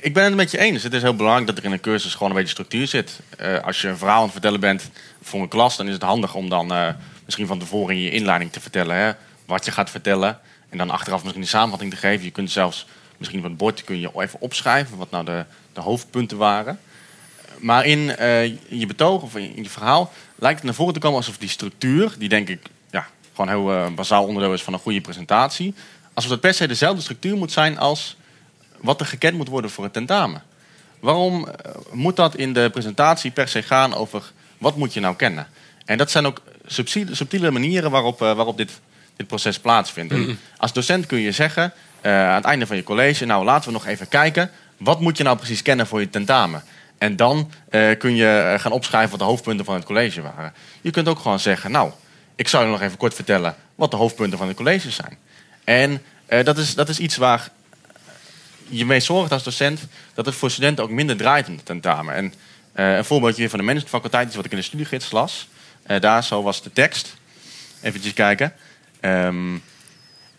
Ik 0.00 0.14
ben 0.14 0.24
het 0.24 0.34
met 0.34 0.50
je 0.50 0.58
eens. 0.58 0.82
Het 0.82 0.92
is 0.92 1.02
heel 1.02 1.14
belangrijk 1.16 1.46
dat 1.46 1.58
er 1.58 1.64
in 1.64 1.72
een 1.72 1.80
cursus 1.80 2.12
gewoon 2.12 2.28
een 2.28 2.34
beetje 2.36 2.50
structuur 2.52 2.86
zit. 2.86 3.20
Eh, 3.38 3.58
als 3.64 3.80
je 3.80 3.88
een 3.88 3.98
verhaal 3.98 4.16
aan 4.16 4.22
het 4.22 4.32
vertellen 4.32 4.60
bent 4.60 4.90
voor 5.22 5.40
een 5.42 5.48
klas, 5.48 5.76
dan 5.76 5.86
is 5.86 5.92
het 5.92 6.02
handig 6.02 6.34
om 6.34 6.48
dan 6.48 6.72
eh, 6.72 6.88
misschien 7.28 7.46
van 7.46 7.58
tevoren 7.58 7.94
in 7.94 8.00
je 8.00 8.10
inleiding 8.10 8.52
te 8.52 8.60
vertellen 8.60 8.96
hè, 8.96 9.12
wat 9.46 9.64
je 9.64 9.70
gaat 9.70 9.90
vertellen. 9.90 10.38
En 10.68 10.78
dan 10.78 10.90
achteraf 10.90 11.22
misschien 11.22 11.42
een 11.42 11.48
samenvatting 11.48 11.90
te 11.90 11.96
geven. 11.96 12.24
Je 12.24 12.30
kunt 12.30 12.50
zelfs 12.50 12.86
misschien 13.16 13.38
op 13.38 13.44
het 13.44 13.56
bord 13.56 13.84
kun 13.84 14.00
je 14.00 14.10
even 14.16 14.40
opschrijven 14.40 14.96
wat 14.96 15.10
nou 15.10 15.24
de, 15.24 15.44
de 15.72 15.80
hoofdpunten 15.80 16.36
waren. 16.36 16.80
Maar 17.58 17.84
in 17.84 18.16
eh, 18.16 18.46
je 18.68 18.86
betoog 18.86 19.22
of 19.22 19.36
in 19.36 19.62
je 19.62 19.70
verhaal 19.70 20.12
lijkt 20.34 20.56
het 20.56 20.66
naar 20.66 20.74
voren 20.74 20.94
te 20.94 21.00
komen 21.00 21.16
alsof 21.16 21.38
die 21.38 21.48
structuur, 21.48 22.14
die 22.18 22.28
denk 22.28 22.48
ik 22.48 22.60
ja, 22.90 23.06
gewoon 23.34 23.48
heel 23.48 23.72
eh, 23.72 23.94
bazaal 23.94 24.24
onderdeel 24.24 24.52
is 24.52 24.62
van 24.62 24.72
een 24.72 24.78
goede 24.78 25.00
presentatie, 25.00 25.74
alsof 26.12 26.30
dat 26.30 26.40
per 26.40 26.54
se 26.54 26.66
dezelfde 26.66 27.02
structuur 27.02 27.36
moet 27.36 27.52
zijn 27.52 27.78
als 27.78 28.16
wat 28.80 29.00
er 29.00 29.06
gekend 29.06 29.36
moet 29.36 29.48
worden 29.48 29.70
voor 29.70 29.84
het 29.84 29.92
tentamen. 29.92 30.42
Waarom 31.00 31.48
eh, 31.48 31.72
moet 31.92 32.16
dat 32.16 32.34
in 32.34 32.52
de 32.52 32.70
presentatie 32.70 33.30
per 33.30 33.48
se 33.48 33.62
gaan 33.62 33.94
over 33.94 34.32
wat 34.58 34.76
moet 34.76 34.94
je 34.94 35.00
nou 35.00 35.16
kennen? 35.16 35.46
En 35.84 35.98
dat 35.98 36.10
zijn 36.10 36.26
ook 36.26 36.42
subtiele, 36.68 37.14
subtiele 37.14 37.50
manieren 37.50 37.90
waarop, 37.90 38.22
eh, 38.22 38.32
waarop 38.32 38.56
dit, 38.56 38.80
dit 39.16 39.26
proces 39.26 39.58
plaatsvindt. 39.58 40.14
Als 40.56 40.72
docent 40.72 41.06
kun 41.06 41.18
je 41.18 41.32
zeggen 41.32 41.72
eh, 42.00 42.28
aan 42.28 42.34
het 42.34 42.44
einde 42.44 42.66
van 42.66 42.76
je 42.76 42.82
college, 42.82 43.24
nou 43.24 43.44
laten 43.44 43.66
we 43.66 43.72
nog 43.72 43.86
even 43.86 44.08
kijken, 44.08 44.50
wat 44.76 45.00
moet 45.00 45.16
je 45.16 45.22
nou 45.22 45.36
precies 45.36 45.62
kennen 45.62 45.86
voor 45.86 46.00
je 46.00 46.10
tentamen? 46.10 46.62
En 46.98 47.16
dan 47.16 47.50
eh, 47.68 47.98
kun 47.98 48.16
je 48.16 48.56
gaan 48.58 48.72
opschrijven 48.72 49.10
wat 49.10 49.18
de 49.18 49.24
hoofdpunten 49.24 49.64
van 49.64 49.74
het 49.74 49.84
college 49.84 50.22
waren. 50.22 50.52
Je 50.80 50.90
kunt 50.90 51.08
ook 51.08 51.18
gewoon 51.18 51.40
zeggen, 51.40 51.70
nou, 51.70 51.90
ik 52.36 52.48
zal 52.48 52.62
je 52.62 52.68
nog 52.68 52.80
even 52.80 52.98
kort 52.98 53.14
vertellen 53.14 53.54
wat 53.74 53.90
de 53.90 53.96
hoofdpunten 53.96 54.38
van 54.38 54.48
het 54.48 54.56
college 54.56 54.90
zijn. 54.90 55.18
En 55.64 56.02
dat, 56.44 56.58
is, 56.58 56.74
dat 56.74 56.88
is 56.88 56.98
iets 56.98 57.16
waar 57.16 57.48
je 58.68 58.86
mee 58.86 59.00
zorgt 59.00 59.32
als 59.32 59.42
docent 59.42 59.80
dat 60.14 60.26
het 60.26 60.34
voor 60.34 60.50
studenten 60.50 60.84
ook 60.84 60.90
minder 60.90 61.16
draait 61.16 61.46
in 61.46 61.54
het 61.54 61.64
tentamen. 61.64 62.14
En 62.14 62.34
een 62.72 63.04
voorbeeldje 63.04 63.48
van 63.48 63.58
de 63.58 63.64
managementfaculteit 63.64 64.28
is 64.28 64.34
wat 64.36 64.44
ik 64.44 64.50
in 64.50 64.56
de 64.56 64.62
studiegids 64.62 65.10
las. 65.10 65.48
Eh, 65.88 66.00
daar 66.00 66.24
zo 66.24 66.42
was 66.42 66.62
de 66.62 66.72
tekst. 66.72 67.14
Even 67.80 68.14
kijken. 68.14 68.52
Ehm, 69.00 69.54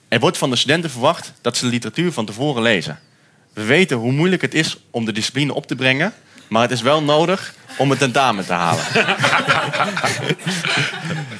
er 0.08 0.20
wordt 0.20 0.38
van 0.38 0.50
de 0.50 0.56
studenten 0.56 0.89
verwacht 0.89 1.34
dat 1.41 1.58
ze 1.58 1.65
de 1.65 1.72
literatuur 1.72 2.12
van 2.12 2.25
tevoren 2.25 2.62
lezen. 2.62 3.00
We 3.53 3.63
weten 3.63 3.98
hoe 3.98 4.12
moeilijk 4.12 4.41
het 4.41 4.53
is 4.53 4.77
om 4.91 5.06
de 5.06 5.12
discipline 5.12 5.53
op 5.53 5.68
te 5.68 5.75
brengen, 5.75 6.13
maar 6.48 6.62
het 6.62 6.72
is 6.72 6.82
wel 6.82 7.03
nodig 7.03 7.53
om 7.77 7.89
het 7.89 8.00
tentamen 8.00 8.46
te 8.46 8.53
halen. 8.53 8.84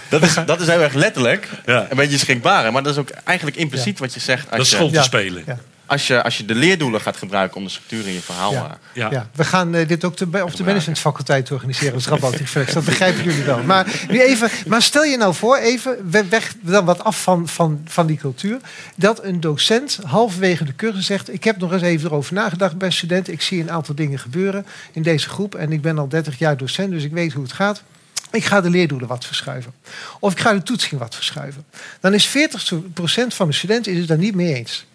dat, 0.10 0.24
is, 0.24 0.34
dat 0.46 0.62
is 0.62 0.68
heel 0.68 0.82
erg 0.82 0.94
letterlijk, 0.94 1.48
Ja. 1.66 1.86
een 1.90 1.98
beetje 1.98 2.18
schrikbaar, 2.18 2.72
maar 2.72 2.84
dat 2.84 2.94
is 2.94 3.00
ook 3.00 3.10
eigenlijk 3.10 3.58
impliciet 3.58 4.00
wat 4.00 4.14
je 4.14 4.20
zegt 4.20 4.44
Dat 4.44 4.54
is 4.54 4.60
als 4.60 4.70
je, 4.70 4.76
school 4.76 4.90
te 4.90 4.94
Ja. 4.96 5.04
spelen. 5.04 5.44
Als, 5.90 6.08
je, 6.08 6.24
als 6.24 6.38
je 6.38 6.46
de 6.46 6.56
leerdoelen 6.56 7.02
gaat 7.02 7.18
gebruiken 7.18 7.58
om 7.58 7.64
de 7.64 7.70
structuur 7.70 8.08
in 8.08 8.14
je 8.14 8.22
verhaal... 8.22 8.52
Ja. 8.52 8.66
eh, 8.70 8.76
Ja. 8.94 9.12
Ja, 9.12 9.30
we 9.36 9.44
gaan 9.44 9.76
eh, 9.76 9.88
dit 9.88 10.04
ook 10.04 10.16
te, 10.16 10.24
op 10.44 10.56
de 10.56 10.64
managementfaculteit 10.64 11.52
organiseren 11.52 11.94
als 11.94 12.08
Radboud 12.08 12.36
Reflex. 12.36 12.74
Dat 12.74 12.86
begrijpen 12.86 13.24
jullie 13.24 13.44
wel. 13.44 13.64
Maar, 13.64 14.04
nu 14.10 14.22
even, 14.22 14.50
maar 14.68 14.82
stel 14.82 15.04
je 15.04 15.18
nou 15.18 15.34
voor, 15.34 15.58
even 15.58 16.10
we- 16.10 16.26
weg 16.26 16.54
dan 16.62 16.86
wat 16.86 17.04
af 17.04 17.22
van, 17.24 17.48
van, 17.48 17.82
van 17.86 18.06
die 18.08 18.18
cultuur, 18.18 18.58
dat 18.96 19.24
een 19.24 19.40
docent 19.40 20.00
halverwege 20.06 20.64
de 20.64 20.76
cursus 20.76 21.06
zegt: 21.06 21.34
Ik 21.34 21.44
heb 21.44 21.58
nog 21.58 21.72
eens 21.74 21.82
even 21.82 22.10
erover 22.10 22.34
nagedacht 22.34 22.78
bij 22.78 22.92
studenten. 22.92 23.34
Ik 23.34 23.42
zie 23.42 23.62
een 23.62 23.72
aantal 23.72 23.96
dingen 23.96 24.20
gebeuren 24.20 24.66
in 24.92 25.02
deze 25.02 25.30
groep 25.30 25.56
en 25.56 25.72
ik 25.72 25.82
ben 25.82 25.98
al 25.98 26.08
30 26.08 26.38
jaar 26.40 26.58
docent, 26.58 26.92
dus 26.92 27.04
ik 27.04 27.12
weet 27.12 27.34
hoe 27.34 27.44
het 27.44 27.54
gaat. 27.54 27.84
Ik 28.32 28.46
ga 28.46 28.62
de 28.62 28.70
leerdoelen 28.70 29.08
wat 29.08 29.26
verschuiven. 29.26 29.74
Of 30.20 30.32
ik 30.32 30.40
ga 30.40 30.54
de 30.54 30.64
toetsing 30.64 31.00
wat 31.02 31.16
verschuiven. 31.16 31.66
Dan 32.00 32.14
is 32.14 32.28
40% 32.28 32.32
van 33.28 33.48
de 33.48 33.54
studenten 33.54 33.92
is 33.92 33.98
het 34.00 34.08
daar 34.08 34.18
niet 34.18 34.36
mee 34.36 34.54
eens. 34.54 34.86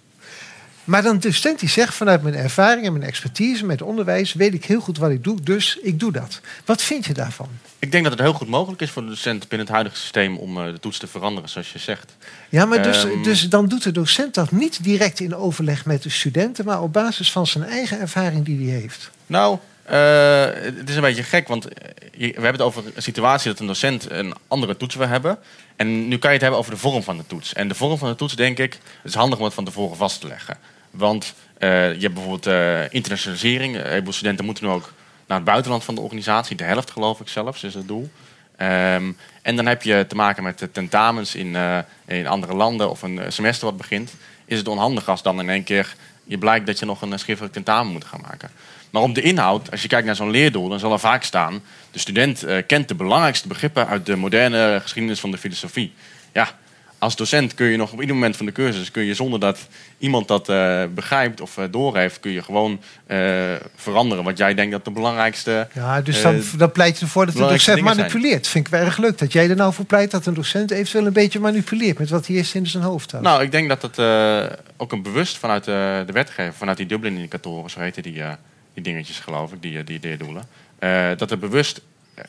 Maar 0.85 1.03
dan 1.03 1.19
de 1.19 1.33
student 1.33 1.61
die 1.61 1.69
zegt 1.69 1.95
vanuit 1.95 2.23
mijn 2.23 2.35
ervaring 2.35 2.87
en 2.87 2.93
mijn 2.93 3.05
expertise 3.05 3.65
met 3.65 3.83
onderwijs 3.83 4.33
weet 4.33 4.55
ik 4.55 4.65
heel 4.65 4.81
goed 4.81 4.99
wat 4.99 5.11
ik 5.11 5.25
doe, 5.25 5.43
dus 5.43 5.79
ik 5.83 6.01
doe 6.01 6.13
dat. 6.13 6.41
Wat 6.65 6.83
vind 6.83 7.05
je 7.07 7.13
daarvan? 7.15 7.49
Ik 7.79 7.91
denk 7.93 8.03
dat 8.05 8.13
het 8.13 8.23
heel 8.23 8.33
goed 8.33 8.49
mogelijk 8.49 8.83
is 8.83 8.91
voor 8.91 9.03
de 9.03 9.09
docent 9.09 9.41
binnen 9.49 9.67
het 9.67 9.69
huidige 9.77 9.97
systeem 9.97 10.37
om 10.37 10.59
eh, 10.59 10.65
de 10.73 10.81
toets 10.81 10.99
te 10.99 11.07
veranderen, 11.07 11.49
zoals 11.49 11.73
je 11.73 11.79
zegt. 11.79 12.17
Ja, 12.49 12.65
maar 12.65 12.83
dus, 12.83 13.05
Ehm. 13.05 13.23
dus 13.23 13.49
dan 13.49 13.69
doet 13.69 13.83
de 13.83 13.93
docent 13.93 14.35
dat 14.35 14.51
niet 14.51 14.85
direct 14.85 15.21
in 15.21 15.35
overleg 15.35 15.85
met 15.85 16.03
de 16.03 16.11
studenten, 16.11 16.65
maar 16.65 16.83
op 16.83 16.93
basis 16.93 17.33
van 17.33 17.47
zijn 17.47 17.65
eigen 17.65 18.01
ervaring 18.01 18.45
die 18.45 18.69
hij 18.71 18.81
heeft. 18.81 19.11
Nou, 19.27 19.59
eh, 19.83 20.45
het 20.53 20.89
is 20.89 20.97
een 20.97 21.03
beetje 21.03 21.23
gek, 21.23 21.49
want 21.49 21.69
eh, 21.69 21.89
we 22.19 22.25
hebben 22.25 22.53
het 22.53 22.61
over 22.61 22.83
een 22.95 23.03
situatie 23.03 23.51
dat 23.51 23.61
een 23.61 23.67
docent 23.67 24.11
een 24.11 24.35
andere 24.49 24.77
toets 24.77 24.95
wil 24.95 25.07
hebben. 25.09 25.39
En 25.77 26.09
nu 26.09 26.19
kan 26.19 26.29
je 26.31 26.35
het 26.35 26.41
hebben 26.41 26.59
over 26.59 26.73
de 26.73 26.79
vorm 26.79 27.03
van 27.03 27.17
de 27.17 27.27
toets. 27.27 27.53
En 27.53 27.69
de 27.69 27.75
vorm 27.75 27.99
van 27.99 28.09
de 28.09 28.15
toets, 28.15 28.37
denk 28.37 28.59
ik, 28.59 28.73
het 28.73 29.11
is 29.11 29.15
handig 29.15 29.39
om 29.39 29.45
het 29.45 29.55
van 29.55 29.65
tevoren 29.65 29.97
vast 29.97 30.21
te 30.21 30.27
leggen. 30.27 30.57
Want 30.95 31.35
eh, 31.59 31.95
je 31.95 32.01
hebt 32.01 32.15
bijvoorbeeld 32.15 32.47
eh, 32.47 32.93
internationalisering. 32.93 33.83
Heleboel 33.83 34.13
studenten 34.13 34.45
moeten 34.45 34.65
nu 34.65 34.71
ook 34.71 34.93
naar 35.27 35.37
het 35.37 35.47
buitenland 35.47 35.85
van 35.85 35.95
de 35.95 36.01
organisatie. 36.01 36.57
De 36.57 36.65
helft, 36.65 36.91
geloof 36.91 37.21
ik 37.21 37.29
zelfs, 37.29 37.65
is 37.65 37.75
het 37.75 37.89
doel. 37.89 38.11
Ehm, 38.57 39.13
en 39.43 39.57
dan 39.57 39.67
heb 39.67 39.83
je 39.83 40.05
te 40.09 40.15
maken 40.15 40.43
met 40.43 40.69
tentamens 40.73 41.35
in, 41.35 41.57
eh, 41.57 41.79
in 42.07 42.27
andere 42.27 42.55
landen 42.55 42.91
of 42.91 43.03
een 43.03 43.21
semester 43.29 43.67
wat 43.67 43.77
begint. 43.77 44.15
Is 44.45 44.59
het 44.59 44.69
onhandig 44.69 45.09
als 45.09 45.23
dan 45.23 45.41
in 45.41 45.51
één 45.51 45.65
keer 45.65 45.95
je 46.25 46.39
blijkt 46.39 46.67
dat 46.67 46.79
je 46.79 46.87
nog 46.87 47.03
een 47.03 47.19
schriftelijk 47.19 47.55
tentamen 47.55 47.93
moet 47.93 48.05
gaan 48.05 48.21
maken. 48.29 48.51
Maar 48.91 49.03
op 49.03 49.15
de 49.15 49.23
inhoud, 49.23 49.71
als 49.71 49.83
je 49.83 49.89
kijkt 49.89 50.07
naar 50.07 50.17
zo'n 50.17 50.31
leerdoel, 50.31 50.69
dan 50.69 50.79
zal 50.79 50.93
er 50.93 50.99
vaak 50.99 51.23
staan... 51.23 51.63
de 51.91 51.99
student 51.99 52.47
kent 52.67 52.89
de 52.89 52.95
belangrijkste 52.95 53.49
begrippen 53.49 53.87
uit 53.87 54.07
de 54.07 54.17
moderne 54.17 54.79
geschiedenis 54.83 55.21
van 55.21 55.31
de 55.31 55.39
filosofie. 55.39 55.95
Ja, 56.33 56.49
als 57.05 57.17
docent 57.17 57.55
kun 57.55 57.67
je 57.67 57.77
nog 57.77 57.93
op 57.93 58.01
ieder 58.01 58.15
moment 58.15 58.37
van 58.37 58.47
de 58.47 58.53
cursus... 58.53 58.91
kun 58.91 59.05
je 59.05 59.15
zonder 59.15 59.41
dat 59.41 59.59
iemand 59.99 60.29
dat 60.29 60.49
eh, 60.49 60.83
begrijpt 60.95 61.41
of 61.41 61.59
eh, 61.59 61.65
doorheeft... 61.71 62.21
kun 62.21 62.31
je 62.31 62.43
gewoon 62.43 62.81
eh, 63.07 63.19
veranderen 63.77 64.25
wat 64.25 64.39
jij 64.39 64.55
denkt 64.55 64.73
dat 64.73 64.85
de 64.85 64.91
belangrijkste... 64.91 65.69
Ja, 65.73 66.01
dus 66.01 66.23
dan, 66.23 66.43
dan 66.57 66.73
pleit 66.73 66.99
je 66.99 67.05
ervoor 67.05 67.27
dat 67.27 67.35
de 67.35 67.41
docent 67.41 67.63
zijn. 67.63 67.85
manipuleert. 67.85 68.47
Vind 68.47 68.67
ik 68.67 68.73
wel 68.73 68.81
erg 68.81 68.97
leuk 68.97 69.19
dat 69.19 69.33
jij 69.33 69.51
er 69.51 69.57
nou 69.57 69.73
voor 69.73 69.85
pleit 69.85 70.11
dat 70.11 70.27
een 70.27 70.35
docent 70.35 70.71
eventueel 70.71 71.07
een 71.07 71.13
beetje 71.13 71.41
manipuleert 71.41 71.99
met 71.99 72.11
wat 72.11 72.27
hij 72.27 72.37
eerst 72.37 72.55
in 72.55 72.67
zijn 72.67 72.83
hoofd 72.83 73.13
had. 73.13 73.21
Nou, 73.21 73.43
ik 73.43 73.51
denk 73.51 73.69
dat 73.69 73.83
het 73.83 73.99
eh, 73.99 74.45
ook 74.77 74.93
een 74.93 75.03
bewust 75.03 75.39
vanuit 75.39 75.65
de 75.65 76.13
wetgever, 76.13 76.55
vanuit 76.55 76.77
die 76.77 76.87
Dublin-indicatoren, 76.87 77.71
zo 77.71 77.81
heten 77.81 78.03
die, 78.03 78.23
die 78.75 78.83
dingetjes 78.83 79.19
geloof 79.19 79.53
ik, 79.53 79.63
die, 79.63 79.85
die 79.85 79.99
leerdoelen, 80.03 80.45
eh, 80.79 81.09
dat 81.17 81.31
er 81.31 81.39
bewust 81.39 81.81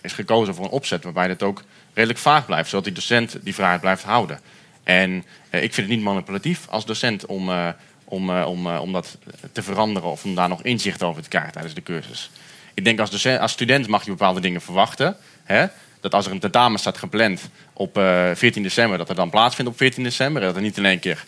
is 0.02 0.14
gekozen 0.14 0.56
voor 0.56 0.66
een 0.66 0.72
opzet 0.72 1.04
waarbij 1.04 1.28
het 1.28 1.44
ook 1.44 1.64
redelijk 1.94 2.20
vaag 2.20 2.46
blijft, 2.46 2.70
zodat 2.70 2.86
die 2.86 2.94
docent 2.94 3.38
die 3.42 3.54
vrijheid 3.54 3.82
blijft 3.82 4.04
houden. 4.04 4.40
En 4.86 5.24
eh, 5.50 5.64
ik 5.64 5.74
vind 5.74 5.88
het 5.88 5.96
niet 5.96 6.06
manipulatief 6.06 6.68
als 6.70 6.86
docent 6.86 7.26
om, 7.26 7.50
eh, 7.50 7.68
om, 8.04 8.30
eh, 8.30 8.46
om, 8.48 8.68
om 8.68 8.92
dat 8.92 9.18
te 9.52 9.64
veranderen 9.64 10.10
of 10.10 10.24
om 10.24 10.36
daar 10.36 10.50
nog 10.50 10.64
inzicht 10.64 11.04
over 11.04 11.22
te 11.24 11.30
krijgen 11.30 11.52
tijdens 11.52 11.74
de 11.74 11.84
cursus. 11.84 12.32
Ik 12.74 12.84
denk 12.84 13.00
als, 13.00 13.10
docent, 13.10 13.40
als 13.40 13.52
student 13.52 13.88
mag 13.88 14.04
je 14.06 14.12
bepaalde 14.12 14.40
dingen 14.40 14.62
verwachten. 14.62 15.16
Hè? 15.44 15.66
Dat 16.02 16.14
als 16.14 16.26
er 16.26 16.32
een 16.32 16.40
tentamen 16.40 16.80
staat 16.80 16.98
gepland 16.98 17.42
op 17.74 17.98
eh 17.98 18.30
14 18.34 18.64
december, 18.64 18.98
dat 18.98 19.10
er 19.10 19.16
dan 19.16 19.30
plaatsvindt 19.30 19.72
op 19.72 19.78
14 19.78 20.04
december. 20.04 20.42
Dat 20.42 20.56
er 20.56 20.62
niet 20.62 20.78
in 20.78 20.86
één 20.86 21.00
keer 21.00 21.26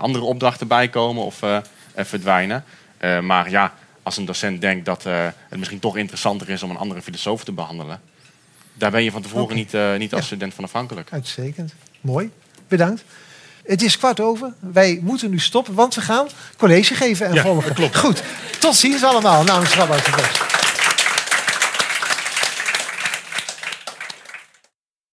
andere 0.00 0.24
opdrachten 0.24 0.66
bij 0.66 0.88
komen 0.88 1.24
of 1.24 1.40
verdwijnen. 1.96 2.64
Maar 3.22 3.50
ja, 3.50 3.74
als 4.02 4.16
een 4.16 4.24
docent 4.24 4.60
denkt 4.60 4.84
dat 4.84 5.04
het 5.04 5.58
misschien 5.58 5.78
toch 5.78 5.96
interessanter 5.96 6.48
is 6.48 6.62
om 6.62 6.70
een 6.70 6.76
andere 6.76 7.02
filosoof 7.02 7.44
te 7.44 7.52
behandelen. 7.52 8.00
Daar 8.74 8.90
ben 8.90 9.04
je 9.04 9.10
van 9.10 9.22
tevoren 9.22 9.56
niet, 9.56 9.72
niet 9.98 10.12
als 10.12 10.20
Ja. 10.20 10.26
student 10.26 10.54
van 10.54 10.64
afhankelijk. 10.64 11.12
Uitstekend. 11.12 11.74
Mooi. 12.00 12.30
Bedankt. 12.70 13.02
Het 13.66 13.82
is 13.82 13.98
kwart 13.98 14.20
over. 14.20 14.52
Wij 14.58 15.00
moeten 15.02 15.30
nu 15.30 15.38
stoppen, 15.38 15.74
want 15.74 15.94
we 15.94 16.00
gaan 16.00 16.26
college 16.56 16.94
geven 16.94 17.26
en 17.26 17.34
Ja, 17.34 17.42
volgen. 17.42 17.64
dat 17.68 17.76
klopt. 17.76 17.96
Goed. 17.96 18.22
Tot 18.58 18.76
ziens 18.76 19.02
allemaal 19.04 19.42
namens 19.44 19.74
Reflex. 19.74 20.40